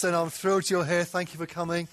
[0.00, 1.04] then I'm thrilled you're here.
[1.04, 1.88] Thank you for coming.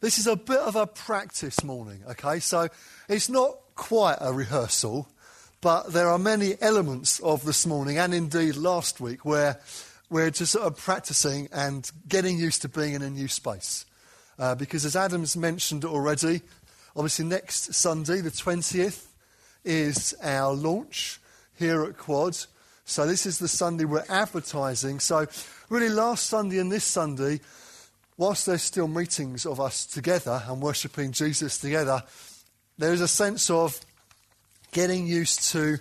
[0.00, 2.40] This is a bit of a practice morning, okay?
[2.40, 2.68] So
[3.08, 5.08] it's not quite a rehearsal,
[5.60, 9.60] but there are many elements of this morning and indeed last week where
[10.08, 13.84] we're just sort of practicing and getting used to being in a new space.
[14.38, 16.40] Uh, because as Adam's mentioned already,
[16.96, 19.06] obviously next Sunday, the 20th,
[19.64, 21.20] is our launch
[21.58, 22.36] here at Quad.
[22.84, 24.98] So this is the Sunday we're advertising.
[24.98, 25.26] So
[25.70, 27.40] really last Sunday and this Sunday,
[28.18, 32.02] whilst there's still meetings of us together and worshipping Jesus together,
[32.76, 33.80] there is a sense of
[34.72, 35.78] getting used to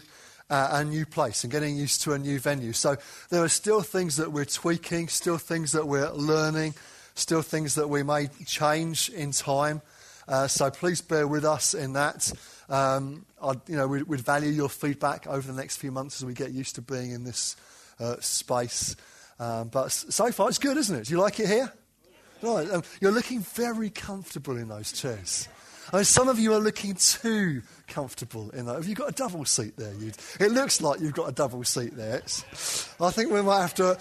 [0.50, 2.72] uh, a new place and getting used to a new venue.
[2.72, 2.98] So
[3.30, 6.76] there are still things that we're tweaking, still things that we're learning,
[7.16, 9.81] still things that we may change in time.
[10.28, 12.31] Uh, so please bear with us in that.
[12.70, 13.26] Um,
[13.68, 16.52] you know, we, would value your feedback over the next few months as we get
[16.52, 17.56] used to being in this
[18.00, 18.96] uh, space.
[19.40, 21.06] Um, but so far, it's good, isn't it?
[21.06, 21.72] Do you like it here?
[22.42, 25.48] Right, um, you're looking very comfortable in those chairs.
[25.92, 28.76] I mean, some of you are looking too comfortable in that.
[28.76, 29.94] Have you got a double seat there?
[29.96, 32.18] You'd, it looks like you've got a double seat there.
[32.18, 33.98] It's, I think we might have to.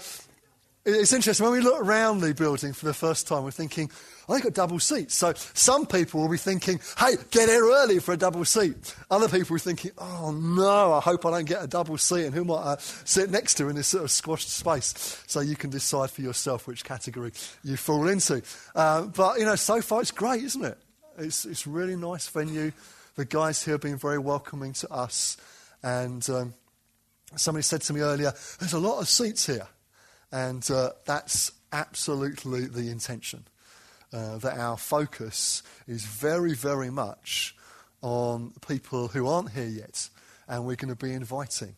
[0.91, 3.43] It's interesting when we look around the building for the first time.
[3.43, 3.91] We're thinking,
[4.27, 5.15] oh, they've got double seats.
[5.15, 8.95] So some people will be thinking, hey, get here early for a double seat.
[9.11, 12.25] Other people are thinking, oh no, I hope I don't get a double seat.
[12.25, 15.23] And who might I sit next to in this sort of squashed space?
[15.27, 17.31] So you can decide for yourself which category
[17.63, 18.41] you fall into.
[18.73, 20.77] Uh, but you know, so far it's great, isn't it?
[21.17, 22.71] It's it's really nice venue.
[23.15, 25.35] The guys here have been very welcoming to us,
[25.83, 26.53] and um,
[27.35, 29.67] somebody said to me earlier, "There's a lot of seats here."
[30.31, 33.45] And uh, that's absolutely the intention.
[34.11, 37.55] Uh, that our focus is very, very much
[38.01, 40.09] on people who aren't here yet,
[40.47, 41.75] and we're going to be inviting.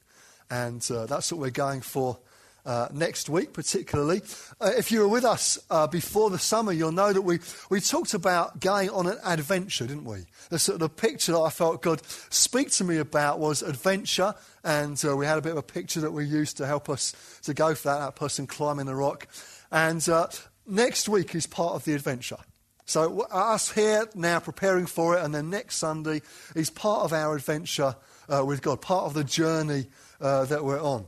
[0.50, 2.20] And uh, that's what we're going for
[2.66, 4.22] uh, next week, particularly.
[4.60, 7.40] Uh, if you were with us uh, before the summer, you'll know that we,
[7.70, 10.26] we talked about going on an adventure, didn't we?
[10.50, 15.04] The sort of picture that I felt God speak to me about was adventure, and
[15.06, 17.14] uh, we had a bit of a picture that we used to help us
[17.44, 19.28] to go for that, that person climbing the rock.
[19.72, 20.28] And uh,
[20.68, 22.38] next week is part of the adventure.
[22.86, 26.22] So, us here now preparing for it, and then next Sunday
[26.56, 27.96] is part of our adventure
[28.28, 29.88] with God, part of the journey
[30.20, 31.06] that we're on.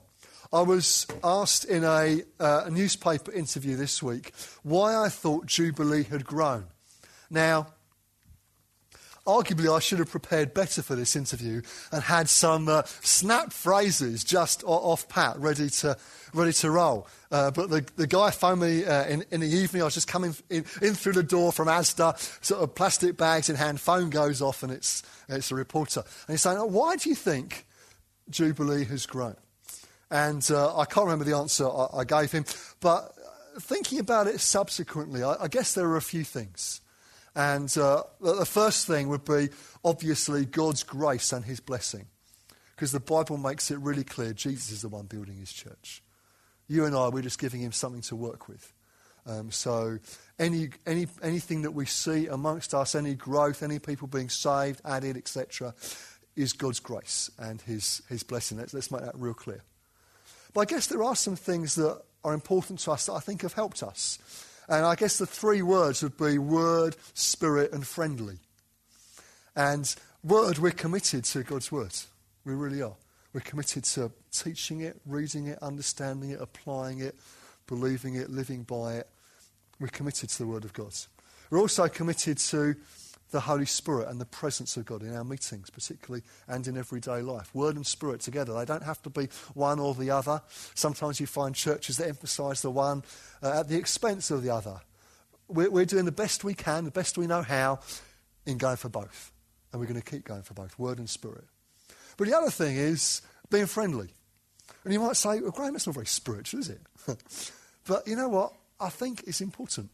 [0.53, 6.03] I was asked in a, uh, a, newspaper interview this week why I thought Jubilee
[6.03, 6.65] had grown.
[7.31, 7.69] Now,
[9.25, 14.23] arguably, I should have prepared better for this interview and had some uh, snap phrases
[14.23, 15.97] just off pat, ready to,
[16.35, 17.07] ready to roll.
[17.31, 19.81] Uh, but the, the guy phoned me uh, in, in the evening.
[19.81, 22.15] I was just coming in, in through the door from Asda,
[22.45, 23.81] sort of plastic bags in hand.
[23.81, 26.01] Phone goes off, and it's, it's a reporter.
[26.27, 27.65] And he's saying, oh, Why do you think
[28.29, 29.35] Jubilee has grown?
[30.13, 32.45] And uh, I can't remember the answer I, I, gave him.
[32.79, 33.15] But
[33.59, 36.81] thinking about it subsequently, I, I guess there are a few things.
[37.35, 39.49] And uh, the first thing would be
[39.83, 42.05] obviously God's grace and his blessing.
[42.75, 46.03] Because the Bible makes it really clear Jesus is the one building his church.
[46.67, 48.71] You and I, we're just giving him something to work with.
[49.25, 49.97] Um, so
[50.37, 55.17] any, any, anything that we see amongst us, any growth, any people being saved, added,
[55.17, 55.73] etc.,
[56.35, 58.59] is God's grace and his, his blessing.
[58.59, 59.63] Let's, let's make that real clear.
[60.53, 63.41] But I guess there are some things that are important to us that I think
[63.41, 64.19] have helped us.
[64.69, 68.37] And I guess the three words would be word, spirit, and friendly.
[69.55, 69.93] And
[70.23, 71.93] word, we're committed to God's word.
[72.45, 72.95] We really are.
[73.33, 77.15] We're committed to teaching it, reading it, understanding it, applying it,
[77.67, 79.09] believing it, living by it.
[79.79, 80.93] We're committed to the word of God.
[81.49, 82.75] We're also committed to
[83.33, 87.21] the Holy Spirit and the presence of God in our meetings, particularly and in everyday
[87.21, 87.53] life.
[87.53, 88.53] Word and Spirit together.
[88.53, 90.41] They don't have to be one or the other.
[90.75, 93.03] Sometimes you find churches that emphasize the one
[93.41, 94.79] uh, at the expense of the other.
[95.47, 97.79] We're, we're doing the best we can, the best we know how,
[98.45, 99.31] in going for both.
[99.71, 101.45] And we're going to keep going for both, Word and Spirit.
[102.17, 104.09] But the other thing is being friendly.
[104.83, 106.81] And you might say, well, Graham, that's not very spiritual, is it?
[107.87, 108.53] but you know what?
[108.79, 109.89] I think it's important.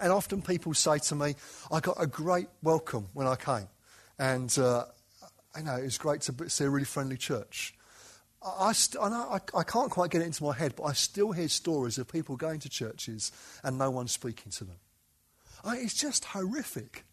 [0.00, 1.34] And often people say to me,
[1.70, 3.68] I got a great welcome when I came.
[4.18, 4.84] And uh,
[5.54, 7.74] I know it was great to see a really friendly church.
[8.44, 10.92] I, st- I, know, I, I can't quite get it into my head, but I
[10.92, 13.32] still hear stories of people going to churches
[13.62, 14.76] and no one speaking to them.
[15.64, 17.04] I, it's just horrific.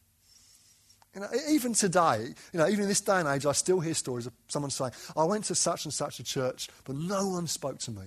[1.16, 3.94] You know, even today, you know, even in this day and age, I still hear
[3.94, 7.48] stories of someone saying, I went to such and such a church, but no one
[7.48, 8.04] spoke to me.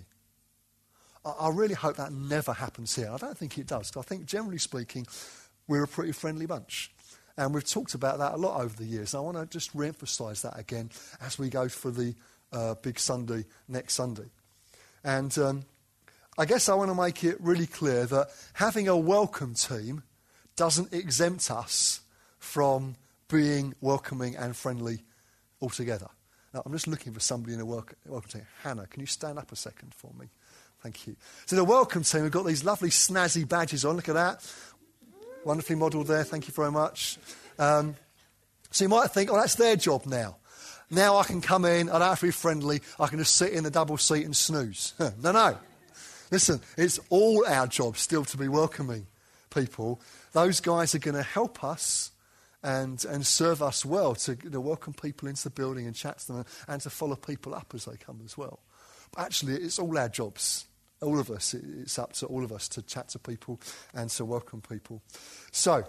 [1.25, 3.11] I, I really hope that never happens here.
[3.13, 3.93] I don't think it does.
[3.97, 5.07] I think, generally speaking,
[5.67, 6.91] we're a pretty friendly bunch.
[7.37, 9.15] And we've talked about that a lot over the years.
[9.15, 10.91] And I want to just re emphasize that again
[11.21, 12.15] as we go for the
[12.53, 14.31] uh, big Sunday next Sunday.
[15.03, 15.65] And um,
[16.39, 20.03] I guess I want to make it really clear that having a welcome team
[20.57, 22.01] doesn't exempt us
[22.39, 22.95] from
[23.29, 25.03] being welcoming and friendly
[25.61, 26.09] altogether.
[26.53, 27.97] Now, I'm just looking for somebody in a welcome
[28.29, 28.47] team.
[28.63, 30.27] Hannah, can you stand up a second for me?
[30.85, 31.17] Thank you.
[31.47, 33.97] So, the welcome team, we've got these lovely snazzy badges on.
[33.97, 34.55] Look at that.
[35.43, 36.25] Wonderfully modelled there.
[36.25, 37.17] Thank you very much.
[37.59, 37.97] Um,
[38.71, 40.37] so, you might think, oh, that's their job now.
[40.91, 43.55] Now I can come in, I don't have to be friendly, I can just sit
[43.55, 44.93] in the double seat and snooze.
[44.99, 45.57] no, no.
[46.31, 49.07] Listen, it's all our job still to be welcoming
[49.49, 50.03] people.
[50.33, 52.11] Those guys are going to help us
[52.63, 56.19] and, and serve us well to you know, welcome people into the building and chat
[56.19, 58.61] to them and to follow people up as they come as well.
[59.13, 60.67] But actually, it's all our jobs.
[61.01, 61.55] All of us.
[61.55, 63.61] It's up to all of us to chat to people
[63.95, 65.03] and to welcome people.
[65.53, 65.85] So,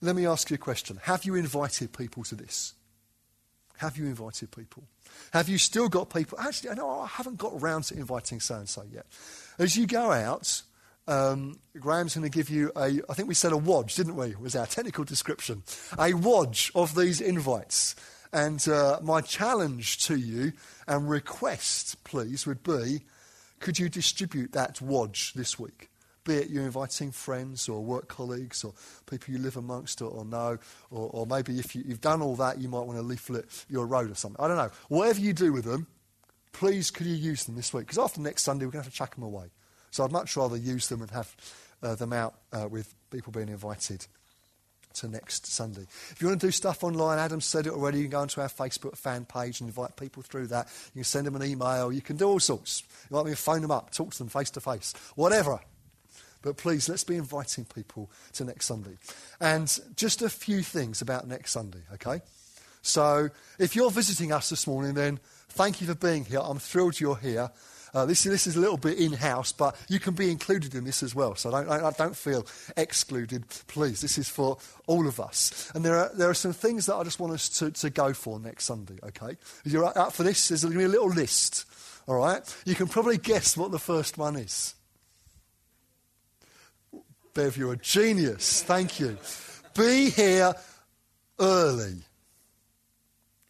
[0.00, 1.00] let me ask you a question.
[1.02, 2.74] Have you invited people to this?
[3.78, 4.84] Have you invited people?
[5.32, 6.38] Have you still got people?
[6.38, 9.06] Actually, I know I haven't got around to inviting so and so yet.
[9.58, 10.62] As you go out,
[11.06, 14.34] um, Graham's going to give you a, I think we said a wodge, didn't we?
[14.36, 15.62] Was our technical description.
[15.98, 17.96] A wodge of these invites.
[18.32, 20.52] And uh, my challenge to you
[20.86, 23.04] and request, please, would be
[23.60, 25.90] could you distribute that wodge this week?
[26.24, 28.74] Be it you're inviting friends or work colleagues or
[29.08, 30.58] people you live amongst or, or know,
[30.90, 33.86] or, or maybe if you, you've done all that, you might want to leaflet your
[33.86, 34.44] road or something.
[34.44, 34.70] I don't know.
[34.88, 35.86] Whatever you do with them,
[36.52, 37.86] please could you use them this week?
[37.86, 39.46] Because after next Sunday, we're going to have to chuck them away.
[39.90, 41.34] So I'd much rather use them and have
[41.82, 44.06] uh, them out uh, with people being invited
[44.94, 45.86] to next Sunday.
[46.10, 48.40] If you want to do stuff online, Adam said it already, you can go onto
[48.40, 50.68] our Facebook fan page and invite people through that.
[50.94, 52.82] You can send them an email, you can do all sorts.
[53.10, 55.60] You might even phone them up, talk to them face to face, whatever.
[56.42, 58.96] But please, let's be inviting people to next Sunday.
[59.40, 62.20] And just a few things about next Sunday, okay?
[62.82, 65.18] So if you're visiting us this morning, then
[65.48, 66.40] thank you for being here.
[66.42, 67.50] I'm thrilled you're here.
[67.94, 70.84] Uh, this, this is a little bit in house, but you can be included in
[70.84, 71.34] this as well.
[71.34, 72.46] So don't, I, don't feel
[72.76, 74.00] excluded, please.
[74.00, 75.70] This is for all of us.
[75.74, 78.12] And there are, there are some things that I just want us to, to go
[78.12, 79.36] for next Sunday, okay?
[79.64, 81.64] You're up for this, there's going to be a little list,
[82.06, 82.42] all right?
[82.64, 84.74] You can probably guess what the first one is.
[87.34, 88.62] Bev, you're a genius.
[88.62, 89.16] Thank you.
[89.76, 90.54] Be here
[91.38, 91.98] early.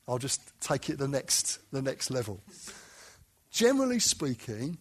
[0.06, 2.40] I'll just take it the next, the next level.
[3.50, 4.78] Generally speaking,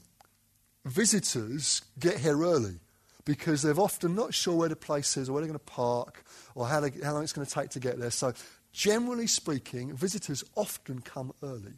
[0.86, 2.80] visitors get here early
[3.26, 6.24] because they're often not sure where the place is or where they're going to park
[6.56, 8.12] or how, they, how long it's going to take to get there.
[8.12, 8.34] So,
[8.72, 11.74] generally speaking, visitors often come early.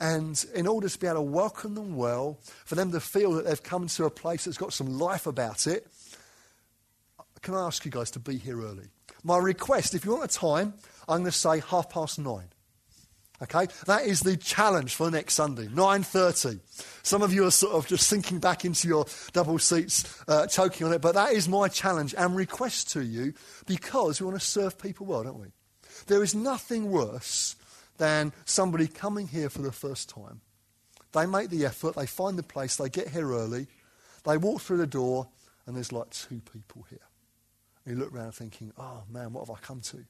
[0.00, 3.44] And in order to be able to welcome them well, for them to feel that
[3.44, 5.86] they've come to a place that's got some life about it,
[7.42, 8.88] can I ask you guys to be here early?
[9.24, 10.74] My request, if you want a time,
[11.08, 12.48] I'm going to say half past nine.
[13.42, 16.60] Okay, that is the challenge for next Sunday, 9.30.
[17.02, 20.86] Some of you are sort of just sinking back into your double seats, uh, choking
[20.86, 23.34] on it, but that is my challenge and request to you
[23.66, 25.48] because we want to serve people well, don't we?
[26.06, 27.56] There is nothing worse
[27.98, 30.40] than somebody coming here for the first time.
[31.10, 33.66] They make the effort, they find the place, they get here early,
[34.24, 35.26] they walk through the door,
[35.66, 36.98] and there's like two people here.
[37.84, 40.04] And you look around thinking, oh man, what have I come to?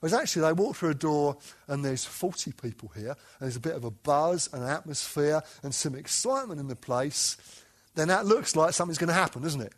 [0.00, 1.38] Whereas actually, they walk through a door
[1.68, 5.42] and there's 40 people here, and there's a bit of a buzz and an atmosphere
[5.62, 7.36] and some excitement in the place,
[7.94, 9.72] then that looks like something's going to happen, doesn't it?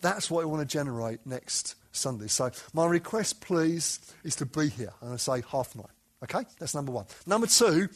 [0.00, 2.26] That's what we want to generate next Sunday.
[2.26, 4.92] So, my request, please, is to be here.
[5.00, 5.86] And to say half nine.
[6.24, 6.44] Okay?
[6.58, 7.06] That's number one.
[7.26, 7.88] Number two,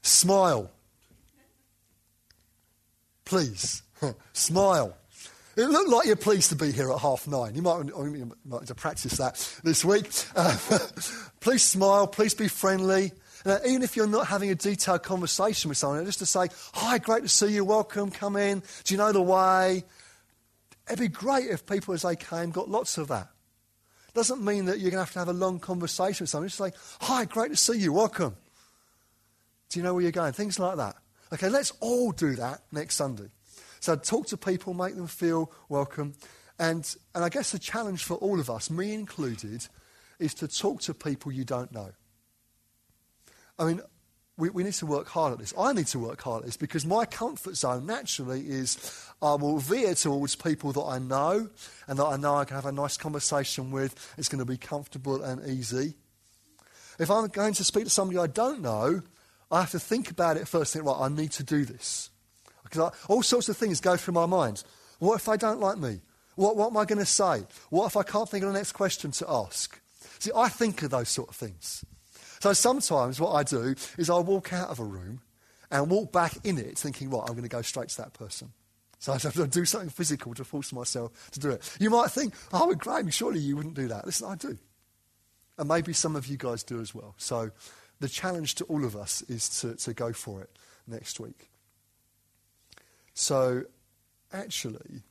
[0.00, 0.70] smile.
[3.24, 3.82] Please,
[4.32, 4.96] smile.
[5.54, 7.54] It looked like you're pleased to be here at half nine.
[7.54, 10.10] You might, you might need to practice that this week.
[10.34, 10.56] Uh,
[11.40, 12.06] please smile.
[12.06, 13.12] Please be friendly.
[13.44, 16.98] Uh, even if you're not having a detailed conversation with someone, just to say, Hi,
[16.98, 17.64] great to see you.
[17.64, 18.10] Welcome.
[18.10, 18.62] Come in.
[18.84, 19.84] Do you know the way?
[20.86, 23.28] It'd be great if people, as they came, got lots of that.
[24.14, 26.48] Doesn't mean that you're going to have to have a long conversation with someone.
[26.48, 27.92] Just say, Hi, great to see you.
[27.92, 28.36] Welcome.
[29.68, 30.32] Do you know where you're going?
[30.32, 30.96] Things like that.
[31.32, 33.28] Okay, let's all do that next Sunday.
[33.82, 36.14] So I talk to people, make them feel welcome.
[36.56, 39.66] And, and I guess the challenge for all of us, me included,
[40.20, 41.90] is to talk to people you don't know.
[43.58, 43.80] I mean,
[44.36, 45.52] we, we need to work hard at this.
[45.58, 49.58] I need to work hard at this because my comfort zone naturally is I will
[49.58, 51.50] veer towards people that I know
[51.88, 54.14] and that I know I can have a nice conversation with.
[54.16, 55.94] It's going to be comfortable and easy.
[57.00, 59.02] If I'm going to speak to somebody I don't know,
[59.50, 60.72] I have to think about it first.
[60.72, 62.11] Think, right, I need to do this
[62.72, 64.64] because I, all sorts of things go through my mind.
[64.98, 66.00] What if they don't like me?
[66.36, 67.44] What, what am I going to say?
[67.70, 69.80] What if I can't think of the next question to ask?
[70.18, 71.84] See, I think of those sort of things.
[72.40, 75.20] So sometimes what I do is I walk out of a room
[75.70, 78.52] and walk back in it thinking, right, I'm going to go straight to that person.
[78.98, 81.76] So I have to do something physical to force myself to do it.
[81.80, 84.06] You might think, oh, Graham, surely you wouldn't do that.
[84.06, 84.58] Listen, I do.
[85.58, 87.14] And maybe some of you guys do as well.
[87.18, 87.50] So
[88.00, 90.50] the challenge to all of us is to, to go for it
[90.86, 91.51] next week.
[93.14, 93.64] So
[94.32, 95.02] actually,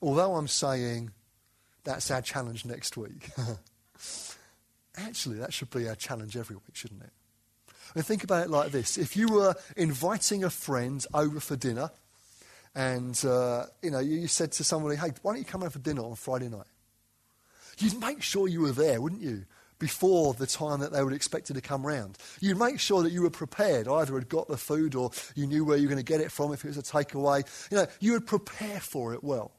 [0.00, 1.10] although I'm saying
[1.84, 3.30] that's our challenge next week,
[4.98, 7.12] Actually, that should be our challenge every week, shouldn't it?
[7.94, 8.98] And think about it like this.
[8.98, 11.90] If you were inviting a friend over for dinner,
[12.74, 15.78] and uh, you know, you said to somebody, "Hey, why don't you come over for
[15.78, 16.66] dinner on Friday night?"
[17.78, 19.44] You'd make sure you were there, wouldn't you?
[19.78, 22.18] Before the time that they would expect you to come round.
[22.40, 25.64] You'd make sure that you were prepared, either had got the food or you knew
[25.64, 27.46] where you were going to get it from if it was a takeaway.
[27.70, 29.52] You know, you would prepare for it well.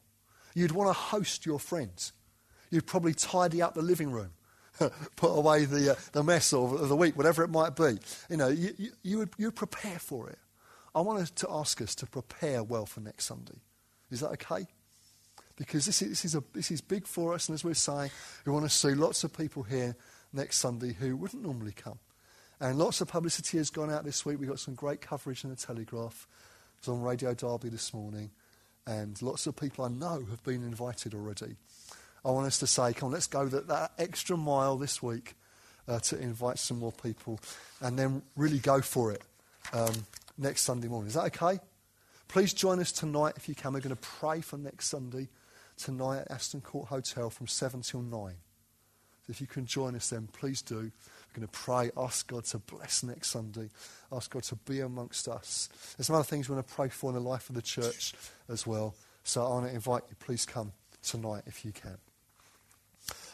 [0.54, 2.12] You'd want to host your friends.
[2.70, 4.32] You'd probably tidy up the living room.
[5.16, 7.98] put away the, uh, the mess of, of, the week, whatever it might be.
[8.30, 10.40] You know, you, you, you, would, you would prepare for it.
[10.96, 13.60] I wanted to ask us to prepare well for next Sunday.
[14.10, 14.68] Is that okay?
[15.60, 18.10] Because this is, this is, a, this is big for us, and as we're saying,
[18.46, 19.94] we want to see lots of people here
[20.32, 22.00] next Sunday who wouldn't normally come.
[22.62, 24.40] And lots of publicity has gone out this week.
[24.40, 26.28] We got some great coverage in the Telegraph.
[26.78, 28.32] It was on Radio Derby this morning.
[28.88, 31.58] And lots of people I know have been invited already.
[32.24, 35.36] I want us to say, come on, let's go that, that extra mile this week
[35.88, 37.40] uh, to invite some more people
[37.82, 39.22] and then really go for it
[39.74, 39.94] um,
[40.38, 41.10] next Sunday morning.
[41.10, 41.60] Is that okay?
[42.30, 43.74] Please join us tonight if you can.
[43.74, 45.28] We're going to pray for next Sunday
[45.80, 48.12] tonight at Aston Court Hotel from 7 till 9.
[48.12, 50.76] So if you can join us then, please do.
[50.76, 53.70] We're going to pray, ask God to bless next Sunday,
[54.12, 55.70] ask God to be amongst us.
[55.98, 58.14] There's some other things we want to pray for in the life of the church
[58.50, 58.96] as well.
[59.24, 60.72] So I want to invite you, please come
[61.04, 61.98] tonight if you can.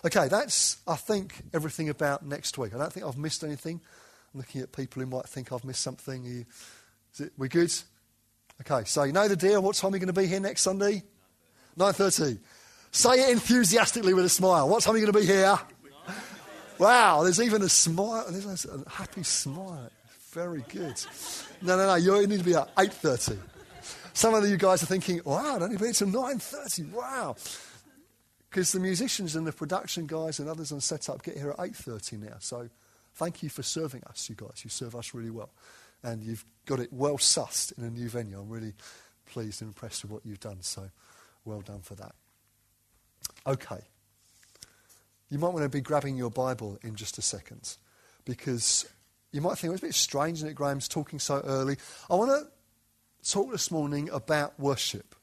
[0.06, 2.76] Okay, that's, I think, everything about next week.
[2.76, 3.82] I don't think I've missed anything.
[4.34, 6.24] I'm looking at people who might think I've missed something.
[6.26, 6.46] You,
[7.14, 7.74] is it, we good?
[8.62, 9.62] Okay, so you know the deal.
[9.62, 11.04] What time are you going to be here next Sunday?
[11.78, 12.40] 9.30.
[12.92, 14.70] Say it enthusiastically with a smile.
[14.70, 15.60] What time are you going to be here?
[16.78, 18.26] Wow, there's even a smile.
[18.30, 19.90] There's a happy smile.
[20.32, 21.02] Very good.
[21.62, 21.96] No, no, no.
[21.96, 23.38] You need to be at 8.30.
[24.14, 26.92] Some of you guys are thinking, wow, I don't need to be till 9.30.
[26.92, 27.36] Wow.
[28.50, 32.30] Because the musicians and the production guys and others on setup get here at 8.30
[32.30, 32.36] now.
[32.40, 32.70] So
[33.16, 34.62] thank you for serving us, you guys.
[34.64, 35.52] You serve us really well.
[36.04, 38.40] And you've got it well sussed in a new venue.
[38.40, 38.74] I'm really
[39.26, 40.62] pleased and impressed with what you've done.
[40.62, 40.90] So
[41.46, 42.16] well done for that.
[43.48, 43.82] Okay.
[45.30, 47.78] You might want to be grabbing your Bible in just a second.
[48.26, 48.86] Because
[49.32, 51.78] you might think, it's a bit strange, that Graham's talking so early.
[52.10, 55.16] I want to talk this morning about worship.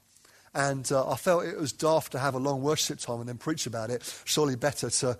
[0.54, 3.38] And uh, I felt it was daft to have a long worship time and then
[3.38, 4.02] preach about it.
[4.24, 5.16] Surely better to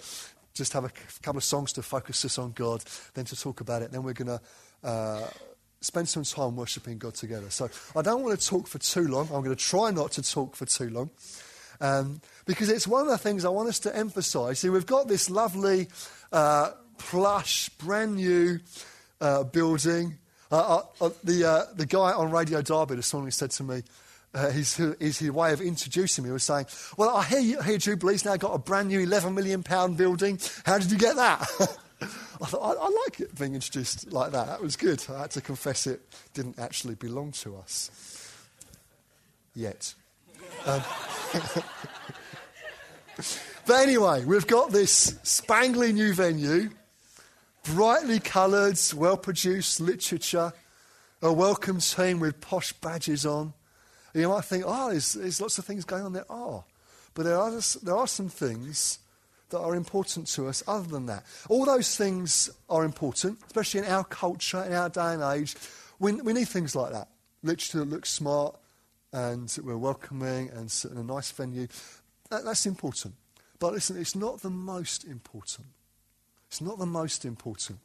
[0.53, 0.91] just have a
[1.23, 3.93] couple of songs to focus us on God than to talk about it.
[3.93, 4.41] Then we're going to
[4.87, 5.27] uh,
[5.83, 7.51] spend some time worshiping God together.
[7.51, 9.27] So I don't want to talk for too long.
[9.27, 11.11] I'm going to try not to talk for too long.
[11.81, 14.61] Um, because it's one of the things I want us to emphasize.
[14.61, 15.89] See, we've got this lovely,
[16.31, 18.61] uh, plush, brand new
[19.21, 20.19] uh, building.
[20.51, 23.83] Uh, uh, uh the, the guy on Radio Derby this morning said to me,
[24.35, 26.65] uh, his, his, his, way of introducing me was saying,
[26.97, 29.61] Well, I hear, you, hear Jubilee's now got a brand new £11 million
[29.95, 30.39] building.
[30.65, 31.47] How did you get that?
[32.43, 34.49] I thought, I, I, like it being introduced like that.
[34.49, 35.05] That was good.
[35.09, 36.01] I had to confess it
[36.35, 38.35] didn't actually belong to us.
[39.55, 39.95] Yet.
[40.67, 40.83] Um,
[43.67, 46.71] but anyway, we've got this spangly new venue,
[47.63, 50.53] brightly coloured, well produced literature,
[51.23, 53.53] a welcome team with posh badges on.
[54.15, 56.27] You might think, oh, there's, there's lots of things going on there.
[56.29, 56.65] Oh,
[57.15, 58.99] but there are, there are some things
[59.53, 61.25] that are important to us other than that.
[61.49, 65.55] All those things are important, especially in our culture, in our day and age.
[65.99, 67.09] We, we need things like that.
[67.43, 68.57] Literature that looks smart
[69.13, 71.69] and we're welcoming and in a nice venue.
[72.31, 73.15] That, that's important.
[73.59, 75.69] But listen, it's not the most important.
[76.49, 77.79] It's not the most important.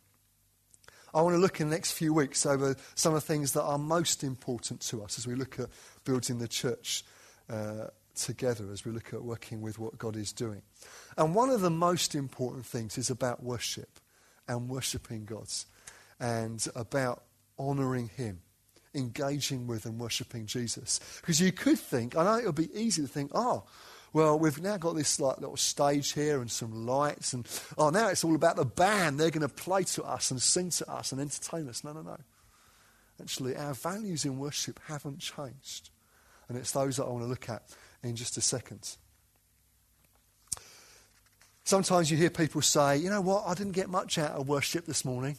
[1.14, 3.64] I want to look in the next few weeks over some of the things that
[3.64, 5.70] are most important to us as we look at
[6.04, 7.04] building the church
[7.50, 10.62] uh, together, as we look at working with what God is doing.
[11.18, 14.00] And one of the most important things is about worship
[14.48, 15.48] and worshipping God
[16.20, 17.24] and about
[17.60, 18.42] honouring Him,
[18.94, 21.00] engaging with and worshipping Jesus.
[21.22, 23.64] Because you could think, I know it would be easy to think, oh,
[24.14, 27.48] well, we've now got this like little stage here and some lights, and
[27.78, 29.20] oh, now it's all about the band.
[29.20, 31.84] They're going to play to us and sing to us and entertain us.
[31.84, 32.18] No, no, no.
[33.22, 35.90] Actually, our values in worship haven't changed.
[36.48, 37.64] And it's those that I want to look at
[38.04, 38.98] in just a second.
[41.64, 44.86] Sometimes you hear people say, you know what, I didn't get much out of worship
[44.86, 45.38] this morning.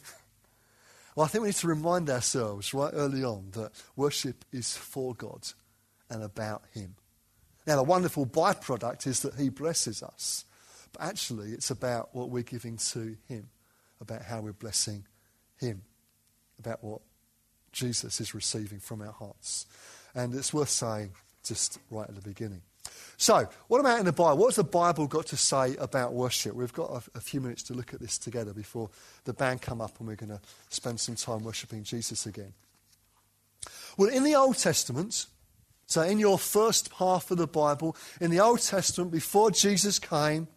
[1.15, 5.15] Well, I think we need to remind ourselves right early on that worship is for
[5.15, 5.47] God
[6.09, 6.95] and about Him.
[7.65, 10.45] Now, the wonderful byproduct is that He blesses us.
[10.93, 13.49] But actually, it's about what we're giving to Him,
[13.99, 15.05] about how we're blessing
[15.57, 15.81] Him,
[16.59, 17.01] about what
[17.71, 19.65] Jesus is receiving from our hearts.
[20.15, 21.11] And it's worth saying
[21.49, 22.61] just right at the beginning.
[23.17, 24.37] So, what about in the Bible?
[24.37, 26.55] What's the Bible got to say about worship?
[26.55, 28.89] We've got a, a, few minutes to look at this together before
[29.25, 30.39] the band come up and we're going to
[30.69, 32.53] spend some time worshipping Jesus again.
[33.97, 35.25] Well, in the Old Testament,
[35.85, 40.47] so in your first half of the Bible, in the Old Testament, before Jesus came,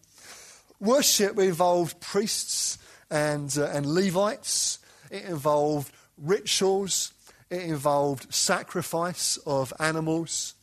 [0.79, 2.77] worship involved priests
[3.11, 4.79] and, uh, and Levites.
[5.11, 7.11] It involved rituals.
[7.49, 10.53] It involved sacrifice of animals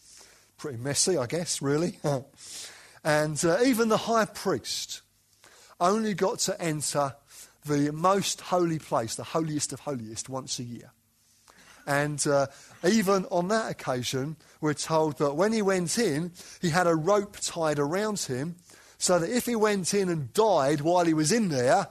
[0.61, 1.99] pretty messy, I guess, really.
[3.05, 5.01] and uh, even the high priest
[5.81, 7.15] only got to enter
[7.65, 10.93] the most holy place, the holiest of holiest, once a year.
[11.87, 12.49] And uh,
[12.85, 17.39] even on that occasion, we're told that when he went in, he had a rope
[17.41, 18.57] tied around him
[18.99, 21.89] so that if he went in and died while he was in there,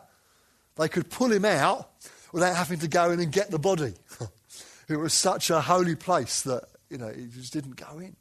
[0.75, 1.89] they could pull him out
[2.31, 3.95] without having to go in and get the body.
[4.88, 8.15] it was such a holy place that, you know, he just didn't go in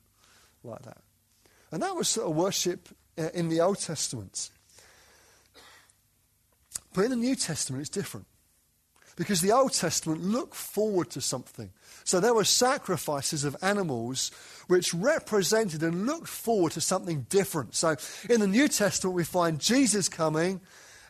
[0.65, 0.99] like that.
[1.71, 2.89] And that was sort of worship
[3.19, 4.51] uh, in the Old Testament.
[6.95, 8.27] But in the New Testament, it's different.
[9.17, 11.71] Because the Old Testament looked forward to something.
[12.05, 14.31] So there were sacrifices of animals
[14.69, 17.75] which represented and looked forward to something different.
[17.75, 17.97] So
[18.31, 20.61] in the New Testament, we find Jesus coming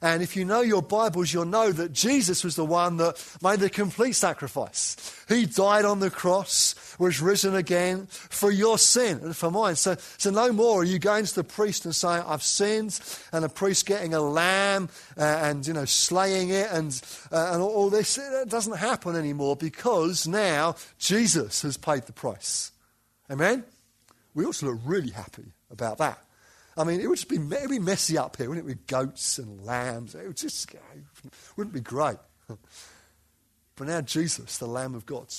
[0.00, 3.60] and if you know your Bibles, you'll know that Jesus was the one that made
[3.60, 4.96] the complete sacrifice.
[5.28, 9.76] He died on the cross, was risen again for your sin and for mine.
[9.76, 12.98] So, so no more are you going to the priest and saying, I've sinned,
[13.32, 17.00] and the priest getting a lamb uh, and, you know, slaying it and,
[17.32, 18.18] uh, and all this.
[18.18, 22.72] It doesn't happen anymore because now Jesus has paid the price.
[23.30, 23.64] Amen?
[24.34, 26.18] We also look really happy about that.
[26.78, 29.38] I mean, it would just be, it'd be messy up here, wouldn't it, with goats
[29.38, 30.14] and lambs?
[30.14, 30.74] It would just,
[31.56, 32.18] wouldn't be great.
[33.78, 35.32] But now Jesus, the Lamb of God,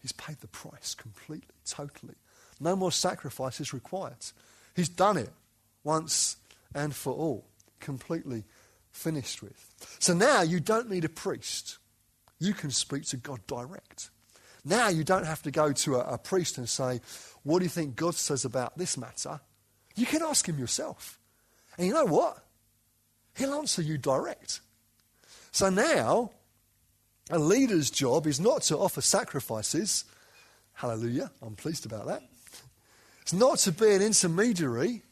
[0.00, 2.14] he's paid the price completely, totally.
[2.60, 4.24] No more sacrifices required.
[4.76, 5.32] He's done it
[5.82, 6.36] once
[6.76, 7.44] and for all,
[7.80, 8.44] completely
[8.92, 9.74] finished with.
[9.98, 11.78] So now you don't need a priest.
[12.38, 14.10] You can speak to God direct.
[14.64, 17.00] Now you don't have to go to a, a priest and say,
[17.42, 19.40] What do you think God says about this matter?
[19.94, 21.18] You can ask him yourself.
[21.76, 22.38] And you know what?
[23.36, 24.60] He'll answer you direct.
[25.50, 26.30] So now,
[27.30, 30.04] a leader's job is not to offer sacrifices.
[30.74, 31.30] Hallelujah.
[31.42, 32.22] I'm pleased about that.
[33.22, 35.02] It's not to be an intermediary.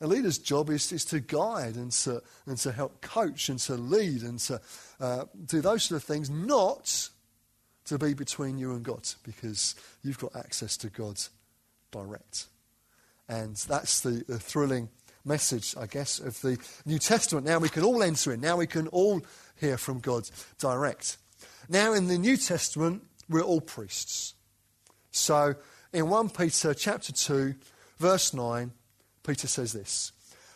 [0.00, 3.74] A leader's job is, is to guide and to, and to help coach and to
[3.74, 4.60] lead and to
[4.98, 7.08] uh, do those sort of things, not
[7.84, 11.20] to be between you and God because you've got access to God
[11.92, 12.46] direct.
[13.32, 14.90] And that's the, the thrilling
[15.24, 17.46] message, I guess, of the New Testament.
[17.46, 18.42] Now we can all enter in.
[18.42, 19.22] Now we can all
[19.58, 21.16] hear from God direct.
[21.66, 24.34] Now in the New Testament, we're all priests.
[25.12, 25.54] So
[25.94, 27.54] in 1 Peter chapter 2,
[27.98, 28.70] verse 9,
[29.22, 30.12] Peter says this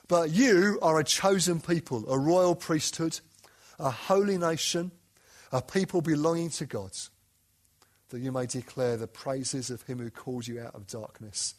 [0.07, 3.21] But you are a chosen people, a royal priesthood,
[3.79, 4.91] a holy nation,
[5.51, 6.93] a people belonging to God,
[8.11, 11.55] that you may declare the praises of him who called you out of darkness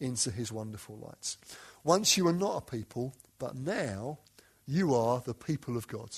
[0.00, 1.36] into his wonderful light.
[1.84, 4.18] Once you were not a people, but now
[4.66, 6.10] you are the people of God.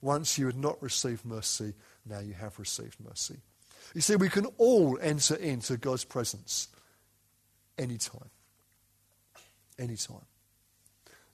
[0.00, 1.74] Once you had not received mercy,
[2.06, 3.36] now you have received mercy.
[3.94, 6.68] You see, we can all enter into God's presence
[7.78, 8.30] anytime.
[9.78, 10.26] Anytime.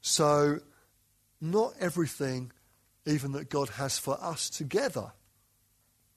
[0.01, 0.61] So,
[1.41, 2.53] not everything,
[3.07, 5.13] even that God has for us together,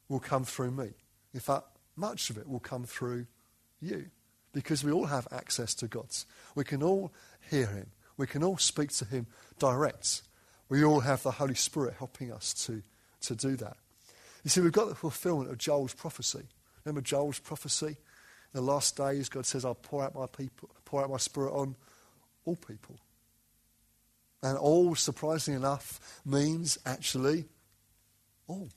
[0.10, 0.90] will come through me.
[1.34, 3.28] In fact, much of it will come through
[3.80, 4.12] you
[4.54, 6.08] because we all have access to God.
[6.56, 7.12] We can all
[7.50, 7.88] hear Him.
[8.18, 9.28] We can all speak to Him
[9.60, 10.22] direct.
[10.70, 12.82] We all have the Holy Spirit helping us to,
[13.22, 13.78] to do that.
[14.44, 16.48] You see, we've got the fulfillment of Joel's prophecy.
[16.86, 17.88] Remember Joel's prophecy?
[17.88, 17.96] In
[18.54, 21.76] the last days, God says, I'll pour out my people, pour out my spirit on
[22.46, 22.98] all people.
[24.44, 27.46] And all, surprisingly enough, means actually
[28.48, 28.70] all.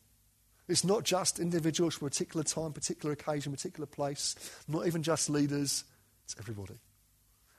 [0.69, 4.35] It's not just individuals from a particular time, particular occasion, particular place,
[4.67, 5.85] not even just leaders,
[6.25, 6.75] it's everybody.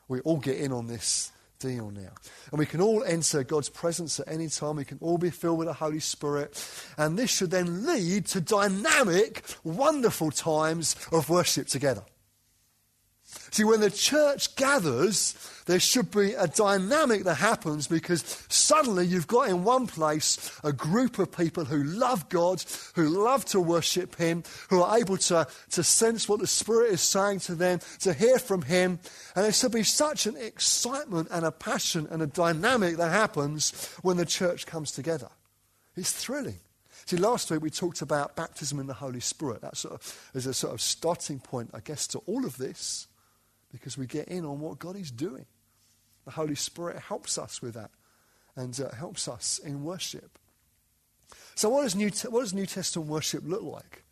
[0.07, 2.11] We all get in on this deal now.
[2.51, 4.75] And we can all enter God's presence at any time.
[4.75, 6.61] We can all be filled with the Holy Spirit.
[6.97, 12.03] And this should then lead to dynamic, wonderful times of worship together.
[13.25, 15.33] See, when the church gathers,
[15.65, 20.71] there should be a dynamic that happens because suddenly you've got in one place a
[20.71, 22.63] group of people who love God,
[22.95, 27.01] who love to worship Him, who are able to, to sense what the Spirit is
[27.01, 28.99] saying to them, to hear from Him.
[29.35, 33.71] And there should be such an excitement and a passion and a dynamic that happens
[34.01, 35.29] when the church comes together.
[35.95, 36.59] It's thrilling.
[37.05, 39.61] See, last week we talked about baptism in the Holy Spirit.
[39.61, 43.07] That sort of is a sort of starting point, I guess, to all of this
[43.75, 45.45] because we get in on what God is doing.
[46.23, 47.91] The Holy Spirit helps us with that
[48.55, 50.39] and uh, helps us in worship.
[51.55, 54.03] So, what does, New what does New Testament worship look like?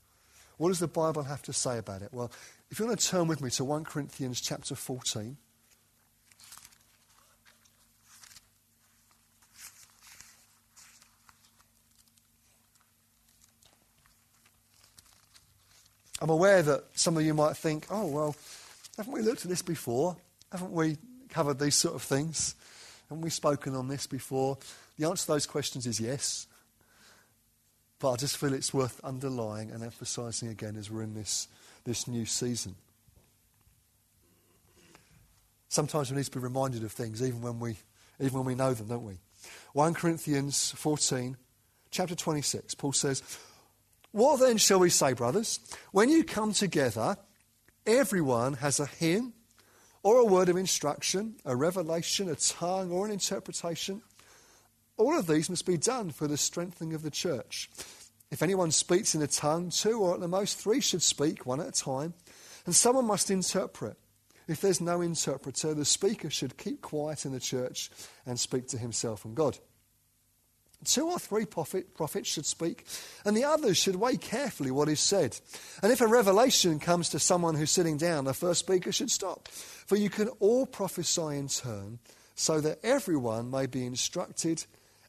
[0.58, 2.10] What does the Bible have to say about it?
[2.12, 2.32] Well,
[2.70, 5.38] if you want to turn with me to 1 Corinthians chapter 14.
[16.22, 18.36] I'm aware that some of you might think, oh, well,
[18.98, 20.16] haven't we looked at this before?
[20.52, 20.98] Haven't we
[21.30, 22.56] covered these sort of things?
[23.10, 24.58] Haven't we spoken on this before?
[24.98, 26.48] The answer to those questions is yes.
[28.00, 31.48] But I just feel it's worth underlying and emphasising again as we're in this,
[31.86, 32.76] this new season.
[35.70, 37.78] Sometimes we need to be reminded of things even when we,
[38.20, 39.18] even when we know them, don't we?
[39.74, 41.36] 1 Corinthians 14,
[41.90, 43.24] chapter 26, Paul says,
[44.12, 45.60] What then shall we say, brothers?
[45.92, 47.18] When you come together,
[47.86, 49.34] Everyone has a hymn
[50.04, 54.02] or a word of instruction, a revelation, a tongue, or an interpretation.
[54.98, 57.70] All of these must be done for the strengthening of the church.
[58.32, 61.60] If anyone speaks in a tongue, two or at the most three should speak, one
[61.60, 62.14] at a time,
[62.66, 63.98] and someone must interpret.
[64.48, 67.90] If there's no interpreter, the speaker should keep quiet in the church
[68.26, 69.58] and speak to himself and God.
[70.86, 72.86] Two or three prophet, prophets should speak,
[73.26, 75.40] and the others should weigh carefully what is said.
[75.82, 79.48] And if a revelation comes to someone who's sitting down, the first speaker should stop.
[79.50, 82.00] For you can all prophesy in turn,
[82.36, 84.66] so that everyone may be instructed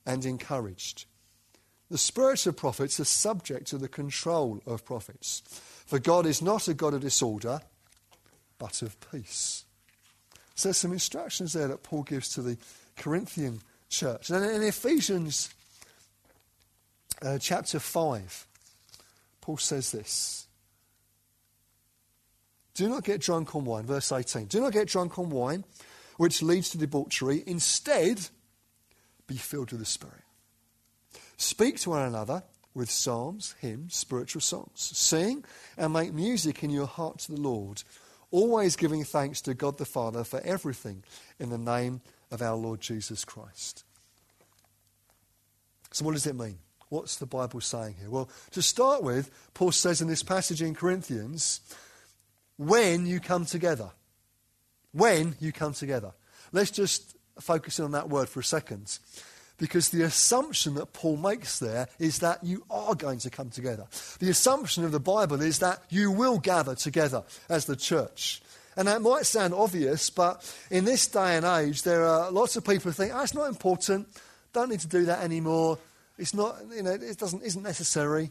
[0.06, 1.06] and encouraged.
[1.90, 5.42] The spiritual prophets are subject to the control of prophets.
[5.86, 7.60] For God is not a God of disorder,
[8.58, 9.64] but of peace.
[10.54, 12.56] So some instructions there that Paul gives to the
[12.96, 14.30] Corinthian church.
[14.30, 15.50] And in Ephesians
[17.22, 18.46] uh, chapter 5,
[19.40, 20.46] Paul says this
[22.74, 24.46] Do not get drunk on wine, verse 18.
[24.46, 25.64] Do not get drunk on wine,
[26.16, 27.42] which leads to debauchery.
[27.46, 28.28] Instead,
[29.26, 30.22] be filled with the Spirit.
[31.36, 32.42] Speak to one another
[32.74, 34.70] with psalms, hymns, spiritual songs.
[34.74, 35.44] Sing
[35.76, 37.82] and make music in your heart to the Lord,
[38.30, 41.04] always giving thanks to God the Father for everything
[41.38, 42.00] in the name
[42.30, 43.84] of our Lord Jesus Christ.
[45.92, 46.58] So, what does it mean?
[46.88, 48.10] What's the Bible saying here?
[48.10, 51.60] Well, to start with, Paul says in this passage in Corinthians,
[52.56, 53.90] when you come together.
[54.92, 56.12] When you come together.
[56.52, 58.98] Let's just focus in on that word for a second.
[59.56, 63.86] Because the assumption that Paul makes there is that you are going to come together.
[64.18, 68.42] The assumption of the Bible is that you will gather together as the church.
[68.76, 72.64] And that might sound obvious, but in this day and age, there are lots of
[72.64, 74.08] people who think, oh, it's not important,
[74.52, 75.78] don't need to do that anymore.
[76.18, 78.30] It's not, you know, it doesn't, isn't necessary.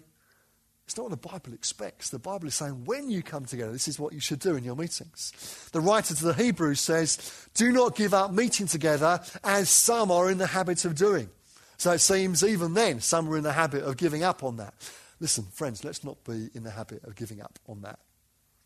[0.85, 2.09] It's not what the Bible expects.
[2.09, 4.63] The Bible is saying when you come together, this is what you should do in
[4.63, 5.69] your meetings.
[5.71, 10.29] The writer to the Hebrews says, do not give up meeting together as some are
[10.29, 11.29] in the habit of doing.
[11.77, 14.73] So it seems even then some are in the habit of giving up on that.
[15.19, 17.99] Listen, friends, let's not be in the habit of giving up on that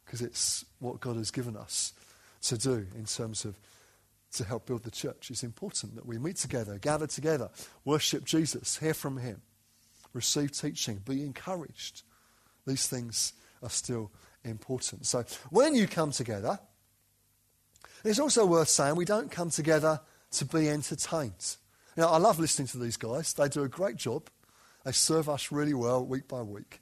[0.06, 1.93] because it's what God has given us
[2.43, 3.56] to do in terms of
[4.33, 5.29] to help build the church.
[5.31, 7.49] It's important that we meet together, gather together,
[7.85, 9.41] worship Jesus, hear from him,
[10.13, 12.03] receive teaching, be encouraged.
[12.65, 14.11] These things are still
[14.43, 15.05] important.
[15.05, 16.59] So when you come together,
[18.03, 21.55] it's also worth saying we don't come together to be entertained.
[21.95, 23.33] You know, I love listening to these guys.
[23.33, 24.29] They do a great job.
[24.83, 26.81] They serve us really well week by week.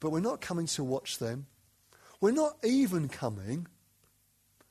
[0.00, 1.46] But we're not coming to watch them.
[2.20, 3.68] We're not even coming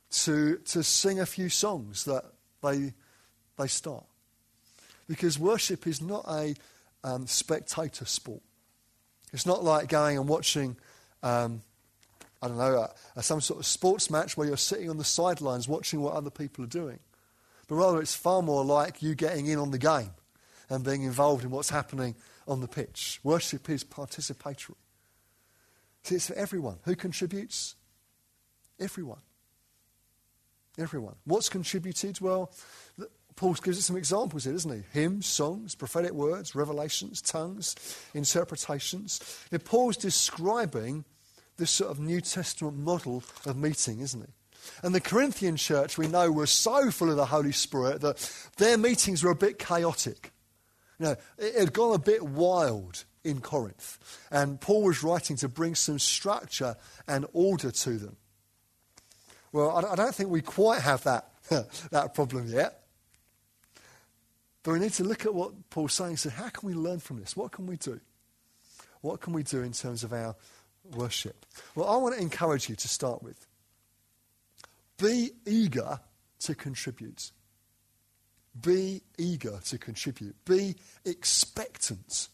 [0.10, 2.24] to, to sing a few songs that
[2.64, 2.94] they,
[3.58, 4.06] they start.
[5.08, 6.56] Because worship is not a
[7.04, 8.42] um, spectator sport.
[9.34, 10.78] It's not like going and watching,
[11.24, 11.62] um,
[12.42, 15.04] I don't know, a, a, some sort of sports match where you're sitting on the
[15.04, 17.00] sidelines watching what other people are doing.
[17.68, 20.12] But rather, it's far more like you getting in on the game
[20.70, 22.16] and being involved in what's happening
[22.48, 23.20] on the pitch.
[23.24, 24.76] Worship is participatory.
[26.04, 26.78] See, it's for everyone.
[26.84, 27.76] Who contributes?
[28.80, 29.20] Everyone.
[30.78, 31.16] Everyone.
[31.26, 32.22] What's contributed?
[32.22, 32.52] Well,
[33.36, 35.00] Paul gives us some examples here, doesn't he?
[35.00, 37.76] Hymns, songs, prophetic words, revelations, tongues,
[38.14, 39.22] interpretations.
[39.52, 41.06] Now, Paul's describing
[41.58, 44.28] this sort of New Testament model of meeting, isn't he?
[44.84, 48.78] And the Corinthian church, we know, was so full of the Holy Spirit that their
[48.78, 50.32] meetings were a bit chaotic.
[51.00, 54.00] You know, it had gone a bit wild in Corinth.
[54.32, 56.76] And Paul was writing to bring some structure
[57.08, 58.18] and order to them.
[59.52, 61.30] Well, I don't think we quite have that,
[61.92, 62.84] that problem yet.
[64.64, 66.18] But we need to look at what Paul's saying.
[66.18, 67.38] So, how can we learn from this?
[67.38, 68.02] What can we do?
[69.02, 70.36] What can we do in terms of our
[70.84, 71.46] worship?
[71.76, 73.48] Well, I want to encourage you to start with
[74.98, 76.00] be eager
[76.40, 77.32] to contribute.
[78.62, 80.36] Be eager to contribute.
[80.46, 82.30] Be expectant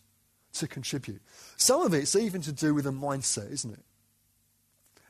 [0.54, 1.22] to contribute.
[1.58, 3.84] Some of it's even to do with a mindset, isn't it?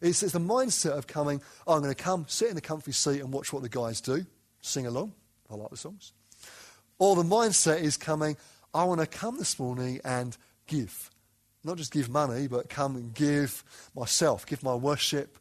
[0.03, 2.91] It's, it's the mindset of coming, oh, I'm going to come, sit in the comfy
[2.91, 4.25] seat and watch what the guys do,
[4.59, 5.13] sing along.
[5.49, 6.11] I like the songs.
[6.99, 8.35] Or the mindset is coming,
[8.73, 10.35] I want to come this morning and
[10.67, 11.09] give.
[11.63, 13.63] Not just give money, but come and give
[13.95, 15.39] myself, give my worship.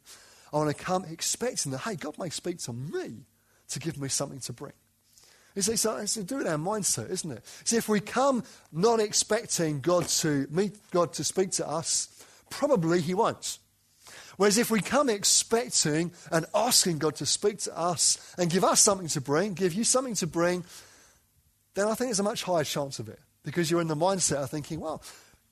[0.53, 3.25] I want to come expecting that, hey, God may speak to me
[3.67, 4.73] to give me something to bring.
[5.55, 7.45] You see, so it's to do with our mindset, isn't it?
[7.65, 12.07] See, if we come not expecting God to meet God to speak to us,
[12.49, 13.59] probably He won't.
[14.37, 18.81] Whereas if we come expecting and asking God to speak to us and give us
[18.81, 20.63] something to bring, give you something to bring,
[21.75, 23.19] then I think there's a much higher chance of it.
[23.43, 25.03] Because you're in the mindset of thinking, well,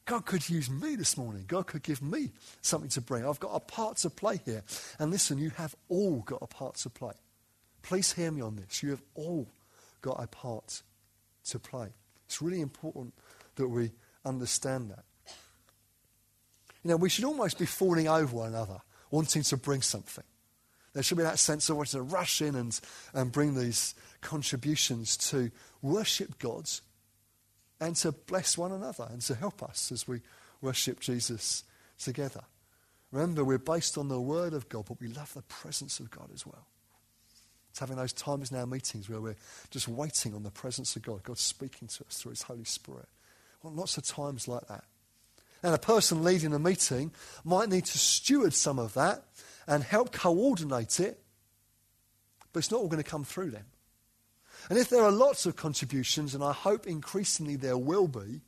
[0.06, 1.46] God could use me this morning.
[1.48, 3.26] God could give me something to bring.
[3.26, 4.63] I've got a part to play here.
[4.98, 7.13] And listen, you have all got a part to play.
[7.82, 8.82] Please hear me on this.
[8.82, 9.48] You have all
[10.02, 10.82] got a part
[11.46, 11.89] to play.
[12.26, 13.13] It's really important
[13.56, 13.91] that we
[14.26, 15.04] understand that.
[16.84, 20.24] You know, we should almost be falling over one another, wanting to bring something.
[20.94, 22.78] There should be that sense of wanting to rush in and,
[23.13, 26.70] and bring these contributions to worship God
[27.80, 30.22] and to bless one another and to help us as we
[30.62, 31.63] worship Jesus
[31.98, 32.41] together.
[33.12, 36.30] Remember, we're based on the Word of God, but we love the presence of God
[36.34, 36.67] as well.
[37.70, 39.36] It's having those times in our meetings where we're
[39.70, 43.08] just waiting on the presence of God, God speaking to us through His Holy Spirit.
[43.63, 44.84] Well, lots of times like that.
[45.63, 47.12] And a person leading a meeting
[47.43, 49.24] might need to steward some of that
[49.67, 51.21] and help coordinate it,
[52.52, 53.65] but it's not all going to come through them.
[54.69, 58.41] And if there are lots of contributions, and I hope increasingly there will be,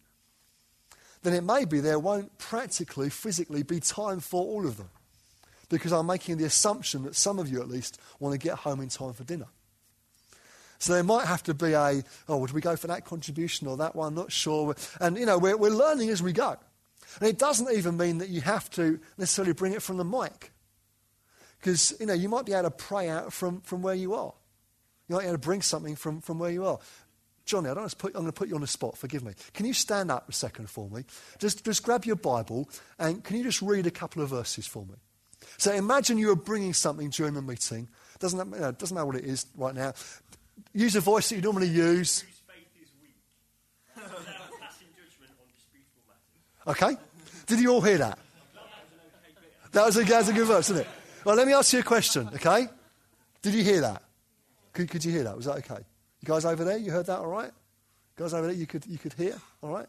[1.22, 4.90] then it may be there won't practically, physically be time for all of them
[5.70, 8.82] because I'm making the assumption that some of you at least want to get home
[8.82, 9.48] in time for dinner.
[10.78, 13.78] So there might have to be a, oh, would we go for that contribution or
[13.78, 14.14] that one?
[14.16, 14.76] Not sure.
[15.00, 16.58] And, you know, we're, we're learning as we go.
[17.20, 20.52] And it doesn't even mean that you have to necessarily bring it from the mic.
[21.60, 24.34] Because, you know, you might be able to pray out from, from where you are.
[25.08, 26.80] You might be able to bring something from, from where you are.
[27.46, 29.24] Johnny, I don't want to put, I'm going to put you on the spot, forgive
[29.24, 29.34] me.
[29.54, 31.04] Can you stand up a second for me?
[31.40, 34.86] Just, just grab your Bible and can you just read a couple of verses for
[34.86, 34.96] me?
[35.58, 37.90] So imagine you are bringing something during the meeting.
[38.20, 39.94] Doesn't, you know, doesn't matter what it is right now.
[40.74, 42.24] Use a voice that you normally use.
[46.68, 46.98] Okay?
[47.48, 48.20] Did you all hear that?
[49.72, 50.88] That was a, that was a good verse, isn't it?
[51.26, 52.68] Well, let me ask you a question, okay?
[53.42, 54.04] Did you hear that?
[54.72, 55.36] Could, could you hear that?
[55.36, 55.84] Was that okay?
[56.22, 57.52] You guys over there, you heard that all right?
[58.18, 59.88] You guys over there, you could, you could hear, all right?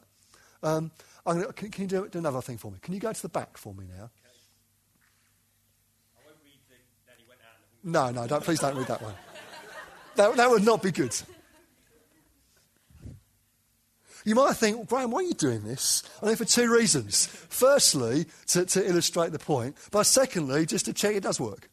[0.63, 0.91] Um,
[1.25, 2.79] gonna, can, can, you do, do another thing for me?
[2.81, 4.11] Can you go to the back for me now?
[7.87, 9.13] No, no, don't, please don't read that one.
[10.17, 11.15] That, that would not be good.
[14.25, 16.03] You might think, well, Graham, why are you doing this?
[16.23, 17.27] I mean, for two reasons.
[17.27, 21.69] Firstly, to, to illustrate the point, but secondly, just to check it does work.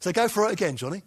[0.00, 1.02] So go for it again, Johnny.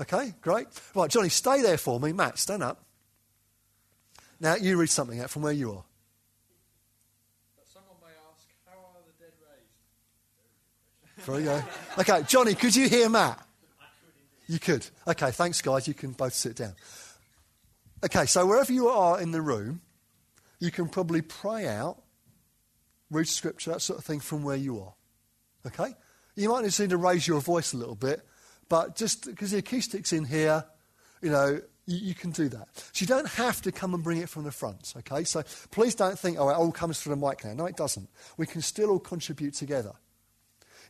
[0.00, 0.66] Okay, great.
[0.94, 2.14] Right, Johnny, stay there for me.
[2.14, 2.82] Matt, stand up.
[4.40, 5.84] Now, you read something out from where you are.
[11.26, 11.62] There you go.
[11.98, 13.46] Okay, Johnny, could you hear Matt?
[14.48, 14.86] You could.
[15.06, 15.86] Okay, thanks, guys.
[15.86, 16.74] You can both sit down.
[18.04, 19.80] Okay, so wherever you are in the room,
[20.58, 22.02] you can probably pray out,
[23.10, 24.94] read scripture, that sort of thing from where you are.
[25.66, 25.94] Okay?
[26.36, 28.22] You might need to raise your voice a little bit,
[28.68, 30.64] but just because the acoustics in here,
[31.20, 32.68] you know, you, you, can do that.
[32.92, 35.24] So you don't have to come and bring it from the front, okay?
[35.24, 37.52] So please don't think, oh, it all comes through the mic now.
[37.52, 38.08] No, it doesn't.
[38.36, 39.92] We can still all contribute together.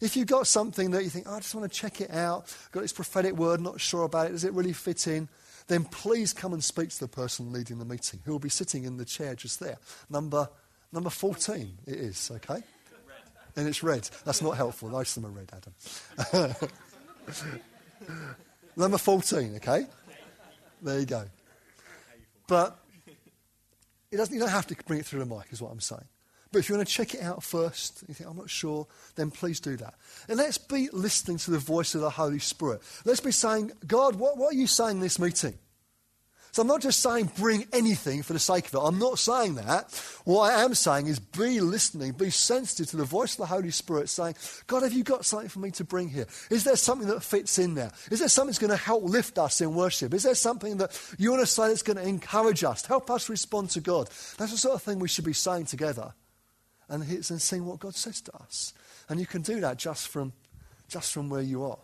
[0.00, 2.54] If you've got something that you think, oh, I just want to check it out,
[2.72, 5.28] got this prophetic word, not sure about it, does it really fit in?
[5.66, 8.84] Then please come and speak to the person leading the meeting who will be sitting
[8.84, 9.76] in the chair just there.
[10.08, 10.48] Number,
[10.90, 12.62] number 14 it is, okay?
[13.56, 14.08] And it's red.
[14.24, 14.88] That's not helpful.
[14.88, 15.52] Most of them are red,
[16.32, 16.54] Adam.
[18.76, 19.86] number 14, okay?
[20.82, 21.24] There you go.
[22.46, 22.78] But
[24.10, 26.08] it doesn't, you don't have to bring it through the mic, is what I'm saying.
[26.52, 29.30] But if you want to check it out first, you think, I'm not sure, then
[29.30, 29.94] please do that.
[30.28, 32.82] And let's be listening to the voice of the Holy Spirit.
[33.04, 35.56] Let's be saying, God, what, what are you saying in this meeting?
[36.52, 38.78] So I'm not just saying bring anything for the sake of it.
[38.78, 39.92] I'm not saying that.
[40.24, 43.70] What I am saying is be listening, be sensitive to the voice of the Holy
[43.70, 44.34] Spirit saying,
[44.66, 46.26] God, have you got something for me to bring here?
[46.50, 47.92] Is there something that fits in there?
[48.10, 50.12] Is there something that's going to help lift us in worship?
[50.12, 53.28] Is there something that you want to say that's going to encourage us, help us
[53.28, 54.08] respond to God?
[54.36, 56.14] That's the sort of thing we should be saying together
[56.90, 58.74] and, and seeing what God says to us.
[59.08, 60.32] And you can do that just from,
[60.88, 61.78] just from where you are.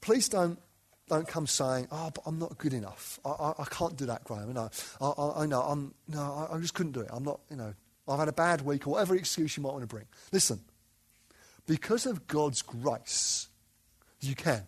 [0.00, 0.58] Please don't
[1.08, 3.20] don't come saying, "Oh, but I'm not good enough.
[3.24, 4.48] I, I, I can't do that, Graham.
[4.48, 7.08] You I, I, I know I'm no, I, I just couldn't do it.
[7.12, 7.40] I'm not.
[7.50, 7.74] You know,
[8.08, 10.06] I've had a bad week or whatever excuse you might want to bring.
[10.32, 10.60] Listen,
[11.66, 13.48] because of God's grace,
[14.20, 14.66] you can.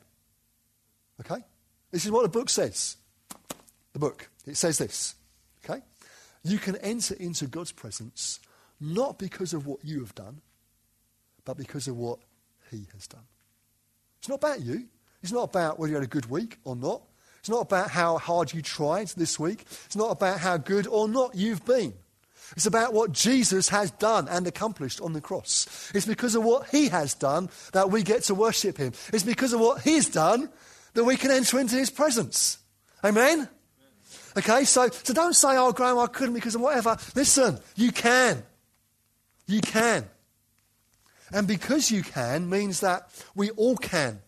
[1.20, 1.42] Okay,
[1.90, 2.96] this is what the book says.
[3.94, 5.14] The book it says this.
[5.64, 5.83] Okay,
[6.44, 8.38] you can enter into God's presence
[8.80, 10.40] not because of what you have done,
[11.44, 12.18] but because of what
[12.70, 13.24] He has done.
[14.18, 14.87] It's not about you.
[15.22, 17.02] It's not about whether you had a good week or not.
[17.40, 19.62] It's not about how hard you tried this week.
[19.87, 21.94] It's not about how good or not you've been.
[22.57, 25.90] It's about what Jesus has done and accomplished on the cross.
[25.94, 28.92] It's because of what he has done that we get to worship him.
[29.12, 30.50] It's because of what he's done
[30.94, 32.59] that we can enter into his presence.
[33.02, 33.48] Amen?
[34.37, 36.97] Okay, so, so don't say, oh, Graham, I couldn't because of whatever.
[37.14, 38.42] Listen, you can.
[39.47, 40.09] You can.
[41.33, 44.20] And because you can means that we all can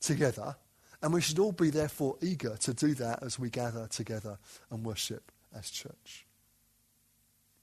[0.00, 0.56] together.
[1.02, 4.38] And we should all be, therefore, eager to do that as we gather together
[4.70, 6.26] and worship as church.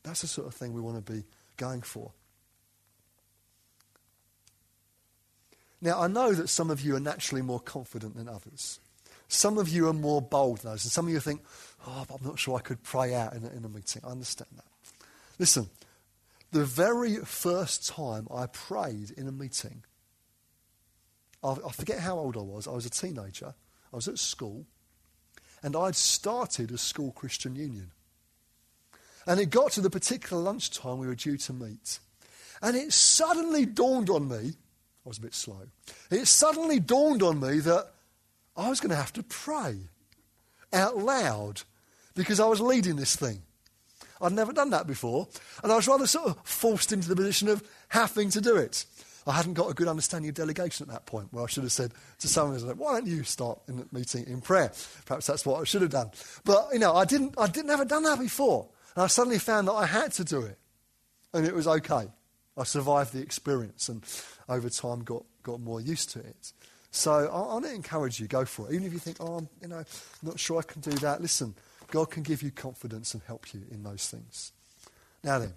[0.03, 1.23] That's the sort of thing we want to be
[1.57, 2.11] going for.
[5.81, 8.79] Now, I know that some of you are naturally more confident than others.
[9.33, 10.85] Some of you are more bold than others.
[10.85, 11.41] And some of you think,
[11.87, 14.03] oh, I'm not sure I could pray out in a, in a meeting.
[14.05, 14.65] I understand that.
[15.39, 15.69] Listen,
[16.51, 19.83] the very first time I prayed in a meeting,
[21.43, 22.67] I forget how old I was.
[22.67, 23.53] I was a teenager.
[23.91, 24.65] I was at school.
[25.63, 27.91] And I'd started a school Christian union.
[29.25, 31.99] And it got to the particular lunchtime we were due to meet.
[32.61, 34.53] And it suddenly dawned on me,
[35.05, 35.67] I was a bit slow,
[36.11, 37.92] it suddenly dawned on me that
[38.55, 39.77] I was going to have to pray
[40.71, 41.61] out loud
[42.15, 43.41] because I was leading this thing.
[44.21, 45.27] I'd never done that before.
[45.63, 48.85] And I was rather sort of forced into the position of having to do it.
[49.25, 51.71] I hadn't got a good understanding of delegation at that point, where I should have
[51.71, 54.71] said to someone, "Why don't you start in the meeting in prayer?"
[55.05, 56.11] Perhaps that's what I should have done.
[56.43, 57.35] But you know, I didn't.
[57.37, 60.41] I didn't ever done that before, and I suddenly found that I had to do
[60.41, 60.59] it,
[61.33, 62.11] and it was okay.
[62.57, 64.03] I survived the experience, and
[64.49, 66.51] over time got got more used to it.
[66.95, 68.75] So I, I want to encourage you, go for it.
[68.75, 69.83] Even if you think, "Oh, I'm, you know,
[70.21, 71.55] not sure I can do that." Listen,
[71.89, 74.51] God can give you confidence and help you in those things.
[75.23, 75.53] Now then,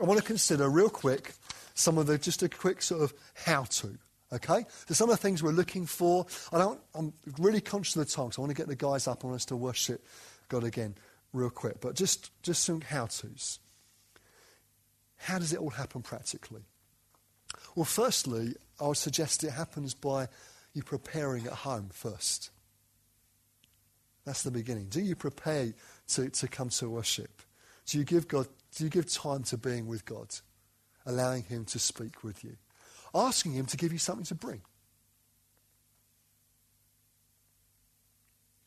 [0.00, 1.34] I want to consider real quick
[1.74, 3.98] some of the, just a quick sort of how to.
[4.32, 4.64] Okay?
[4.86, 6.26] So some of the things we're looking for.
[6.52, 9.06] I don't, I'm really conscious of the time, so I want to get the guys
[9.06, 9.24] up.
[9.24, 10.04] I want us to worship
[10.48, 10.94] God again
[11.32, 11.80] real quick.
[11.80, 13.60] But just, just some how to's.
[15.18, 16.62] How does it all happen practically?
[17.74, 20.28] Well, firstly, I would suggest it happens by
[20.74, 22.50] you preparing at home first.
[24.24, 24.88] That's the beginning.
[24.88, 25.72] Do you prepare
[26.08, 27.42] to, to come to worship?
[27.86, 30.28] Do you give God do you give time to being with God?
[31.06, 32.56] allowing Him to speak with you,
[33.14, 34.60] asking Him to give you something to bring.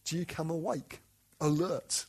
[0.05, 1.01] Do you come awake,
[1.39, 2.05] alert,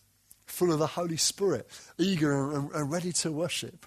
[0.47, 3.85] full of the Holy Spirit, eager and, and ready to worship?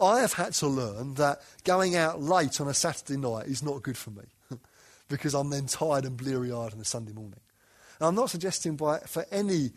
[0.00, 3.82] I have had to learn that going out late on a Saturday night is not
[3.82, 4.24] good for me
[5.08, 7.40] because I'm then tired and bleary eyed on a Sunday morning.
[7.98, 9.72] And I'm not suggesting by, for any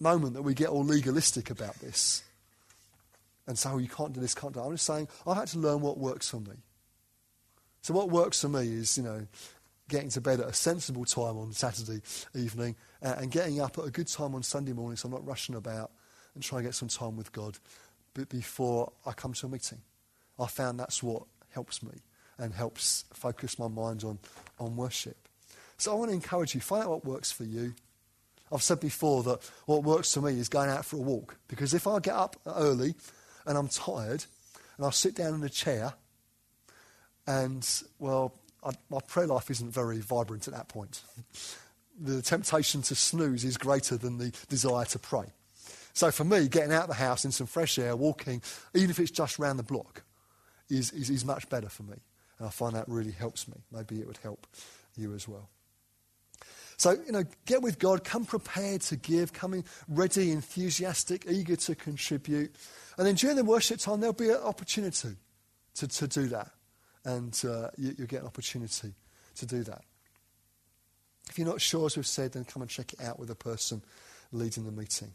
[0.00, 2.22] moment that we get all legalistic about this
[3.46, 4.66] and say, oh, you can't do this, can't do that.
[4.66, 6.54] I'm just saying, I've had to learn what works for me.
[7.82, 9.26] So what works for me is, you know,
[9.88, 12.00] getting to bed at a sensible time on Saturday
[12.34, 15.56] evening and getting up at a good time on Sunday morning so I'm not rushing
[15.56, 15.90] about
[16.34, 17.58] and trying to get some time with God
[18.28, 19.80] before I come to a meeting.
[20.38, 21.92] I found that's what helps me
[22.38, 24.18] and helps focus my mind on,
[24.58, 25.16] on worship.
[25.76, 27.74] So I want to encourage you, find out what works for you.
[28.52, 31.72] I've said before that what works for me is going out for a walk because
[31.72, 32.94] if I get up early
[33.46, 34.24] and I'm tired
[34.76, 35.94] and I'll sit down in a chair
[37.26, 38.34] And, well,
[38.64, 41.02] I, my prayer life isn't very vibrant at that point.
[42.00, 45.26] the temptation to snooze is greater than the desire to pray.
[45.92, 48.42] So for me, getting out of the house in some fresh air, walking,
[48.74, 50.02] even if it's just round the block,
[50.68, 51.96] is, is, is much better for me.
[52.38, 53.56] And I find that really helps me.
[53.72, 54.46] Maybe it would help
[54.96, 55.50] you as well.
[56.76, 61.74] So, you know, get with God, come prepared to give, coming ready, enthusiastic, eager to
[61.74, 62.54] contribute.
[62.96, 65.16] And then during the worship time, there'll be an opportunity
[65.74, 66.50] to, to do that.
[67.04, 68.94] And uh, you, will get an opportunity
[69.36, 69.82] to do that.
[71.28, 73.34] If you're not sure, as we've said, then come and check it out with the
[73.34, 73.82] person
[74.32, 75.12] leading the meeting.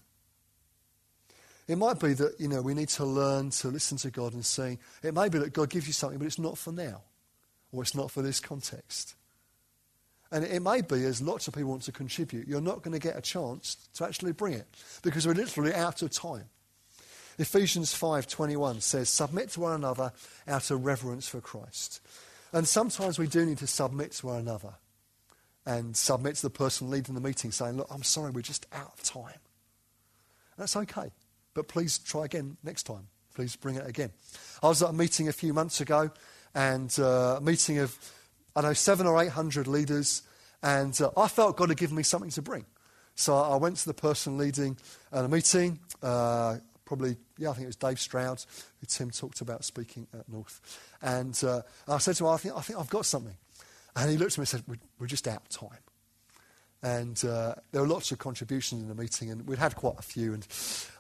[1.68, 4.46] It might be that, you know, we need to learn to listen to God and
[4.46, 4.78] sing.
[5.02, 7.02] It may be that God gives you something, but it's not for now,
[7.72, 9.16] or it's not for this context.
[10.32, 13.00] And it may be, as lots of people want to contribute, you're not going to
[13.00, 14.68] get a chance to actually bring it
[15.02, 16.50] because we're literally out of time.
[17.38, 20.14] Ephesians 5:21 says, "Submit to one another
[20.48, 22.00] out of reverence for Christ."
[22.54, 24.76] And sometimes we do need to submit to one another
[25.66, 28.94] and submit to the person leading the meeting, saying, "Look, I'm sorry, we're just out
[28.94, 29.40] of time."
[30.58, 31.12] That's okay,
[31.56, 33.08] but please try again next time.
[33.34, 34.12] Please bring it again.
[34.62, 36.12] I was at a meeting a few months ago,
[36.54, 37.98] and uh, a meeting of
[38.56, 40.22] I know seven or eight hundred leaders,
[40.62, 42.66] and uh, I felt God had given me something to bring.
[43.16, 44.78] So I went to the person leading
[45.12, 48.44] uh, the meeting, uh, probably, yeah, I think it was Dave Stroud,
[48.80, 50.60] who Tim talked about speaking at North.
[51.02, 53.36] And uh, I said to him, I think, I think I've got something.
[53.96, 55.80] And he looked at me and said, We're, we're just out of time.
[56.86, 60.04] And uh, there were lots of contributions in the meeting, and we'd had quite a
[60.04, 60.48] few, and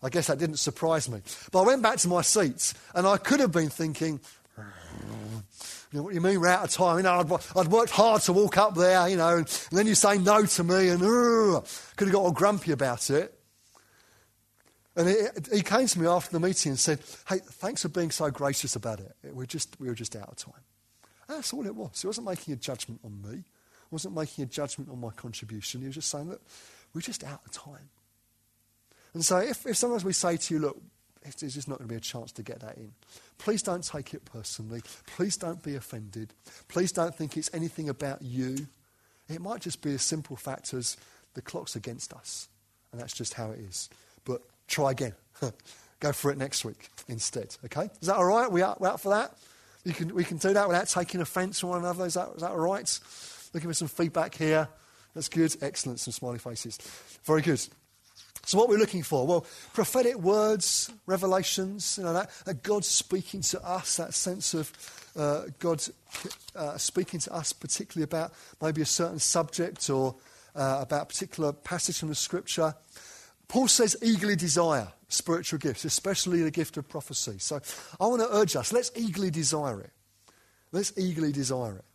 [0.01, 1.21] I guess that didn't surprise me.
[1.51, 4.19] But I went back to my seats, and I could have been thinking,
[4.57, 4.63] you
[5.93, 6.97] know, what do you mean we're out of time?
[6.97, 9.85] You know, I'd, I'd worked hard to walk up there, you know, and, and then
[9.85, 11.61] you say no to me, and uh,
[11.95, 13.37] could have got all grumpy about it.
[14.95, 15.15] And
[15.53, 18.75] he, came to me after the meeting and said, Hey, thanks for being so gracious
[18.75, 19.15] about it.
[19.23, 20.63] We're just, we were just out of time.
[21.27, 22.01] And that's all it was.
[22.01, 23.43] He wasn't making a judgment on me,
[23.95, 25.79] wasn't making a judgment on my contribution.
[25.79, 26.41] He was just saying, Look,
[26.93, 27.89] we're just out of time.
[29.13, 30.81] And so if, if sometimes we say to you, Look,
[31.39, 32.91] there's just not going to be a chance to get that in.
[33.37, 34.81] Please don't take it personally.
[35.07, 36.33] Please don't be offended.
[36.67, 38.67] Please don't think it's anything about you.
[39.29, 40.97] It might just be as simple fact as
[41.33, 42.49] the clock's against us.
[42.91, 43.89] And that's just how it is.
[44.25, 45.13] But try again.
[45.99, 47.55] Go for it next week instead.
[47.65, 47.89] Okay?
[48.01, 48.51] Is that all right?
[48.51, 49.33] We out, we out for that?
[49.85, 52.05] You can, we can do that without taking offence from one another.
[52.05, 52.99] Is that, is that all right?
[53.55, 54.67] Looking for some feedback here.
[55.13, 55.55] That's good.
[55.61, 56.01] Excellent.
[56.01, 56.77] Some smiley faces.
[57.23, 57.65] Very good.
[58.43, 59.25] So, what we're looking for?
[59.25, 64.73] Well, prophetic words, revelations, you know, that, that God speaking to us, that sense of
[65.15, 65.81] uh, God
[66.53, 70.17] uh, speaking to us, particularly about maybe a certain subject or
[70.53, 72.75] uh, about a particular passage from the scripture.
[73.47, 77.37] Paul says, eagerly desire spiritual gifts, especially the gift of prophecy.
[77.39, 77.61] So,
[78.01, 79.91] I want to urge us, let's eagerly desire it.
[80.73, 81.85] Let's eagerly desire it.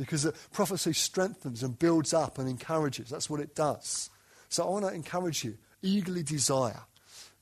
[0.00, 3.10] Because prophecy strengthens and builds up and encourages.
[3.10, 4.08] That's what it does.
[4.48, 6.80] So, I want to encourage you eagerly desire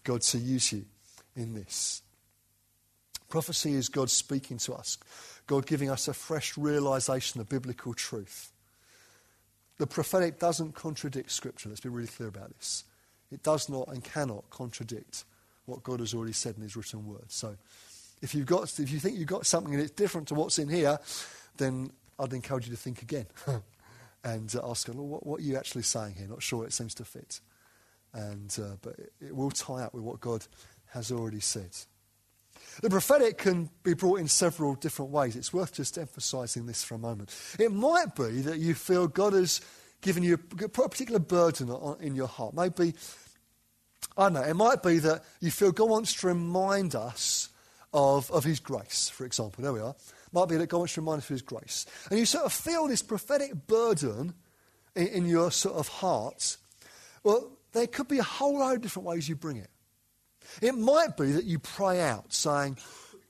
[0.03, 0.85] God to use you
[1.37, 2.03] in this.
[3.29, 4.99] Prophecy is God speaking to us,
[5.47, 8.51] God giving us a fresh realization of biblical truth.
[9.79, 11.69] The prophetic doesn't contradict Scripture.
[11.69, 12.83] Let's be really clear about this.
[13.31, 15.25] It does not and cannot contradict
[15.67, 17.31] what God has already said in His written word.
[17.31, 17.57] So,
[18.21, 20.69] if you've got, if you think you've got something and it's different to what's in
[20.69, 20.99] here,
[21.59, 23.27] then I'd encourage you to think again
[24.25, 26.27] and uh, ask well, what, what, are you actually saying here?
[26.29, 27.41] Not sure it seems to fit
[28.13, 30.47] and, uh, but it, it will tie up with what God
[30.93, 31.71] has already said.
[32.81, 35.37] The prophetic can be brought in several different ways.
[35.37, 37.35] It's worth just emphasizing this for a moment.
[37.59, 39.61] It might be that you feel God has
[40.01, 42.55] given you a particular burden in your heart.
[42.55, 42.95] Maybe,
[44.17, 47.49] I don't know, it might be that you feel God wants to remind us
[47.93, 49.63] of, of His grace, for example.
[49.63, 49.97] There we are.
[50.33, 51.87] Might be that God wants to remind us of His grace.
[52.11, 54.35] And you sort of feel this prophetic burden
[54.95, 56.57] in, in your sort of heart.
[57.23, 59.71] Well, there could be a whole load of different ways you bring it.
[60.63, 62.79] It might be that you pray out saying,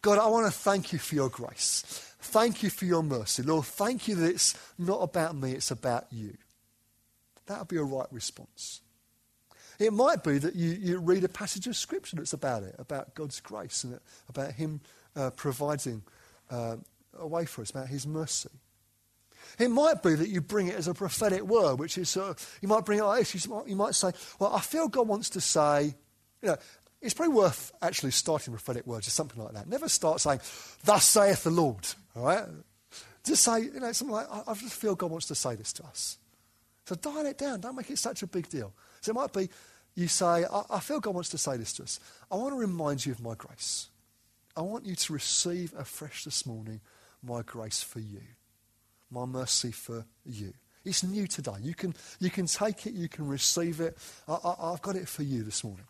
[0.03, 1.83] God, I want to thank you for your grace.
[2.21, 3.43] Thank you for your mercy.
[3.43, 6.37] Lord, thank you that it's not about me, it's about you.
[7.47, 8.83] That would be a right response.
[9.79, 13.15] It might be that you, you read a passage of Scripture that's about it, about
[13.15, 14.81] God's grace and about Him
[15.15, 16.03] uh, providing
[16.51, 16.77] uh,
[17.19, 18.51] a way for us, about His mercy.
[19.59, 22.69] It might be that you bring it as a prophetic word, which is, uh, you
[22.69, 23.47] might bring it like this.
[23.47, 25.95] You might say, well, I feel God wants to say,
[26.43, 26.57] you know,
[27.01, 29.69] it's probably worth actually starting prophetic words or something like that.
[29.69, 30.41] Never start saying,
[30.85, 31.87] thus saith the Lord,
[32.17, 32.45] all right?
[33.25, 35.73] Just say, you know, something like, I, I just feel God wants to say this
[35.75, 36.19] to us.
[36.87, 37.61] So dial it down.
[37.61, 38.73] Don't make it such a big deal.
[39.01, 39.49] So it might be,
[39.95, 42.01] you say, I, I feel God wants to say this to us.
[42.31, 43.89] I want to remind you of my grace.
[44.59, 46.81] I want you to receive afresh this morning
[47.23, 48.23] my grace for you,
[49.09, 50.53] my mercy for you.
[50.85, 51.53] It's new today.
[51.61, 53.97] You can, you can take it, you can receive it.
[54.27, 55.87] I, I've got it for you this morning.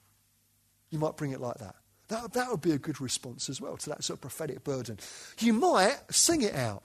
[0.90, 1.76] You might bring it like that.
[2.08, 4.98] That, that would be a good response as well to that sort of prophetic burden.
[5.38, 6.82] You might sing it out.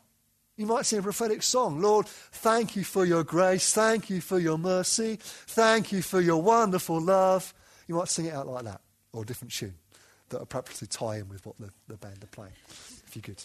[0.56, 1.82] You might sing a prophetic song.
[1.82, 3.74] Lord, thank you for your grace.
[3.74, 5.18] Thank you for your mercy.
[5.22, 7.54] Thank you for your wonderful love.
[7.90, 8.80] You might sing it out like that,
[9.12, 9.74] or a different tune
[10.34, 12.54] that practically tie in with what the, the band are playing,
[13.08, 13.44] if you could.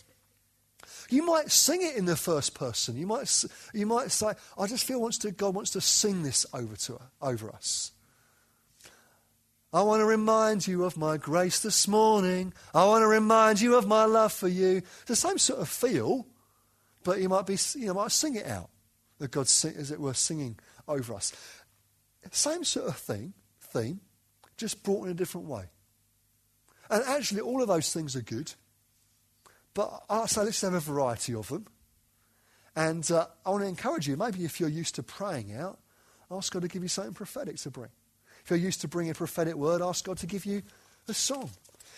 [1.11, 2.97] You might sing it in the first person.
[2.97, 6.47] You might, you might say, I just feel wants to, God wants to sing this
[6.53, 7.93] over, to, over us.
[9.72, 12.55] I want to remind you of my grace this morning.
[12.74, 14.82] I want to remind you of my love for you.
[15.07, 16.26] The same sort of feel,
[17.05, 18.70] but you might be, you might sing it out
[19.18, 21.32] that God, as it were, singing over us.
[22.30, 24.01] Same sort of thing, theme,
[24.57, 25.64] just brought in a different way.
[26.91, 28.53] And actually, all of those things are good.
[29.74, 31.66] But I say let's have a variety of them.
[32.74, 35.78] And uh, I want to encourage you, maybe if you're used to praying out,
[36.30, 37.91] ask God to give you something prophetic to bring.
[38.45, 40.62] If you're used to bringing a prophetic word, ask God to give you
[41.09, 41.51] a song.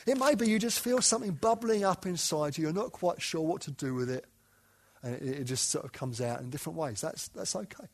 [0.06, 2.64] It may be you just feel something bubbling up inside you.
[2.64, 4.24] You're not quite sure what to do with it.
[5.02, 7.00] And it, it just sort of comes out in different ways.
[7.00, 7.86] That's, that's okay.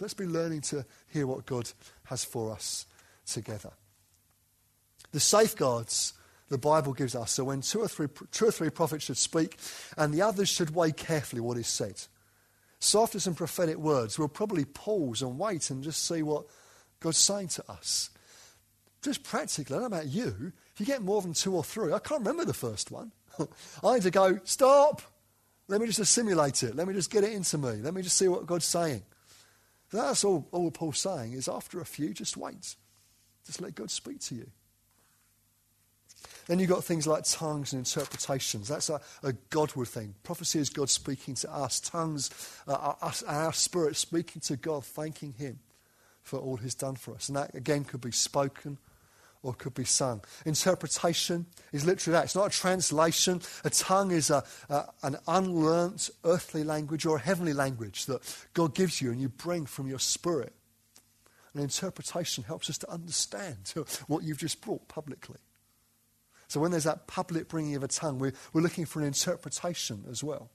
[0.00, 1.70] Let's be learning to hear what God
[2.04, 2.86] has for us
[3.26, 3.72] together.
[5.12, 6.14] The safeguards
[6.50, 7.32] the Bible gives us.
[7.32, 9.56] So when two or three, two or three prophets should speak,
[9.96, 12.02] and the others should weigh carefully what is said.
[12.80, 16.46] So after some prophetic words, we'll probably pause and wait and just see what
[16.98, 18.10] God's saying to us.
[19.02, 21.92] Just practically, I don't know about you, if you get more than two or three,
[21.92, 23.12] I can't remember the first one.
[23.84, 25.02] I need to go, stop.
[25.68, 26.74] Let me just assimilate it.
[26.74, 27.76] Let me just get it into me.
[27.76, 29.02] Let me just see what God's saying.
[29.92, 32.74] That's all, all Paul's saying is after a few, just wait.
[33.46, 34.50] Just let God speak to you.
[36.46, 38.68] Then you've got things like tongues and interpretations.
[38.68, 40.14] That's a, a Godward thing.
[40.22, 41.80] Prophecy is God speaking to us.
[41.80, 42.30] Tongues
[42.66, 45.58] uh, are us, our spirit speaking to God, thanking Him
[46.22, 47.28] for all He's done for us.
[47.28, 48.78] And that, again, could be spoken
[49.42, 50.22] or could be sung.
[50.44, 52.24] Interpretation is literally that.
[52.24, 53.40] It's not a translation.
[53.64, 58.20] A tongue is a, a, an unlearnt earthly language or a heavenly language that
[58.54, 60.52] God gives you and you bring from your spirit.
[61.54, 63.72] And interpretation helps us to understand
[64.06, 65.38] what you've just brought publicly.
[66.50, 70.04] So when there's that public bringing of a tongue, we're, we're looking for an interpretation
[70.10, 70.50] as well.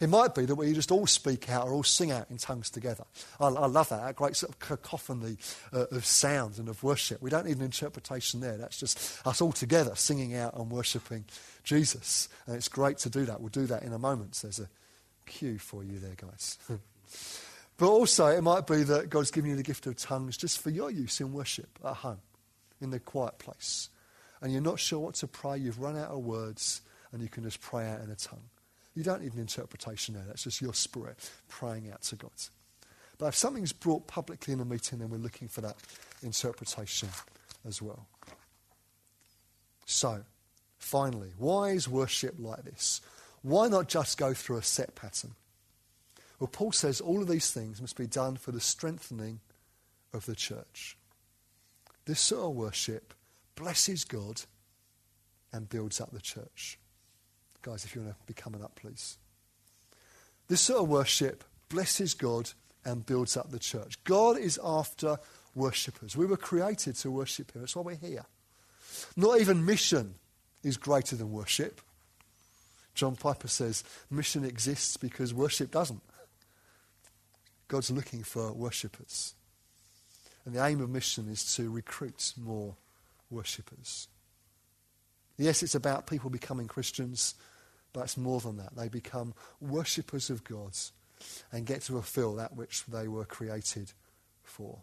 [0.00, 2.68] It might be that we just all speak out or all sing out in tongues
[2.68, 3.04] together.
[3.38, 5.36] I, I love that, that great sort of cacophony
[5.72, 7.22] uh, of sounds and of worship.
[7.22, 8.56] We don't need an interpretation there.
[8.56, 11.26] That's just us all together singing out and worshipping
[11.62, 12.28] Jesus.
[12.48, 13.40] And it's great to do that.
[13.40, 14.36] We'll do that in a moment.
[14.42, 14.68] There's a
[15.26, 16.58] cue for you there, guys.
[17.76, 20.70] but also, it might be that God's given you the gift of tongues just for
[20.70, 22.18] your use in worship at home,
[22.80, 23.90] in the quiet place
[24.44, 26.82] and you're not sure what to pray, you've run out of words,
[27.12, 28.42] and you can just pray out in a tongue.
[28.94, 30.24] You don't need an interpretation there.
[30.26, 32.30] That's just your spirit praying out to God.
[33.16, 35.76] But if something's brought publicly in a meeting, then we're looking for that
[36.22, 37.08] interpretation
[37.66, 38.06] as well.
[39.86, 40.20] So,
[40.76, 43.00] finally, why is worship like this?
[43.40, 45.30] Why not just go through a set pattern?
[46.38, 49.40] Well, Paul says all of these things must be done for the strengthening
[50.12, 50.98] of the church.
[52.04, 53.14] This sort of worship
[53.56, 54.42] blesses God
[55.52, 56.78] and builds up the church.
[57.62, 59.18] Guys, if you want to be coming up, please.
[60.48, 62.50] This sort of worship blesses God
[62.84, 64.02] and builds up the church.
[64.04, 65.16] God is after
[65.54, 66.16] worshippers.
[66.16, 67.62] We were created to worship Him.
[67.62, 68.26] That's why we're here.
[69.16, 70.14] Not even mission
[70.62, 71.80] is greater than worship.
[72.94, 76.02] John Piper says mission exists because worship doesn't.
[77.68, 79.34] God's looking for worshippers.
[80.44, 82.76] And the aim of mission is to recruit more
[83.34, 84.08] worshippers.
[85.36, 87.34] Yes, it's about people becoming Christians,
[87.92, 88.76] but it's more than that.
[88.76, 90.72] They become worshippers of God
[91.52, 93.92] and get to fulfill that which they were created
[94.42, 94.78] for.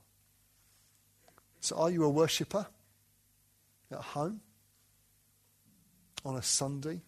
[1.61, 2.65] So, are you a worshipper
[3.91, 4.41] at home,
[6.25, 7.01] on a Sunday,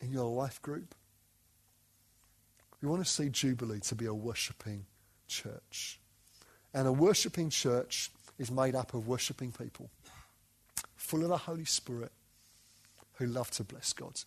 [0.00, 0.94] in your life group?
[2.80, 4.86] We want to see Jubilee to be a worshipping
[5.26, 5.98] church.
[6.72, 9.90] And a worshipping church is made up of worshipping people,
[11.06, 12.10] full of the Holy Spirit,
[13.14, 14.20] who love to bless God,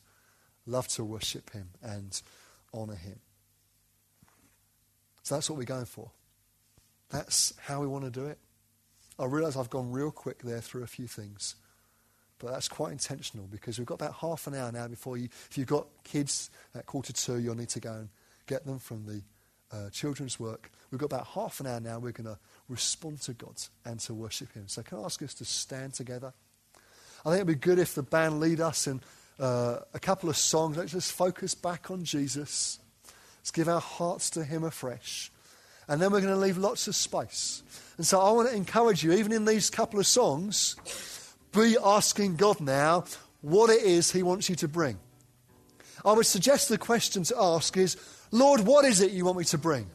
[0.65, 2.21] love to worship Him and
[2.73, 3.19] honour Him.
[5.23, 6.09] So that's what we're going for.
[7.09, 8.39] That's how we want to do it.
[9.19, 11.55] I realise I've gone real quick there through a few things,
[12.39, 15.27] but that's quite intentional because we've got about half an hour now before you.
[15.49, 18.09] If you've got kids at quarter two, you'll need to go and
[18.47, 19.21] get them from the
[19.75, 20.71] uh, children's work.
[20.89, 21.99] We've got about half an hour now.
[21.99, 24.67] We're going to respond to God and to worship Him.
[24.67, 26.34] So, can I ask us to stand together?
[27.26, 29.01] I think it'd be good if the band lead us in
[29.39, 30.78] uh, a couple of songs.
[30.78, 32.80] Let's just focus back on Jesus.
[33.39, 35.32] Let's give our hearts to Him afresh.
[35.88, 37.63] And then we're going to leave lots of space.
[37.97, 40.76] And so I want to encourage you, even in these couple of songs,
[41.51, 43.05] be asking God now
[43.41, 44.99] what it is He wants you to bring.
[46.05, 47.97] I would suggest the question to ask is,
[48.32, 49.88] Lord, what is it you want me to bring?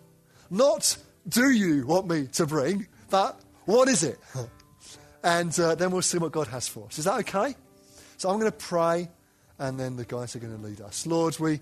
[0.51, 0.97] Not,
[1.29, 4.19] do you want me to bring, but what is it?
[5.25, 6.99] and uh, then we'll see what God has for us.
[6.99, 7.57] Is that okay?
[8.19, 9.09] So I'm going to pray,
[9.59, 11.07] and then the guys are going to lead us.
[11.07, 11.61] Lord, we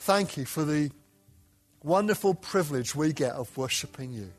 [0.00, 0.90] thank you for the
[1.82, 4.32] wonderful privilege we get of worshipping you.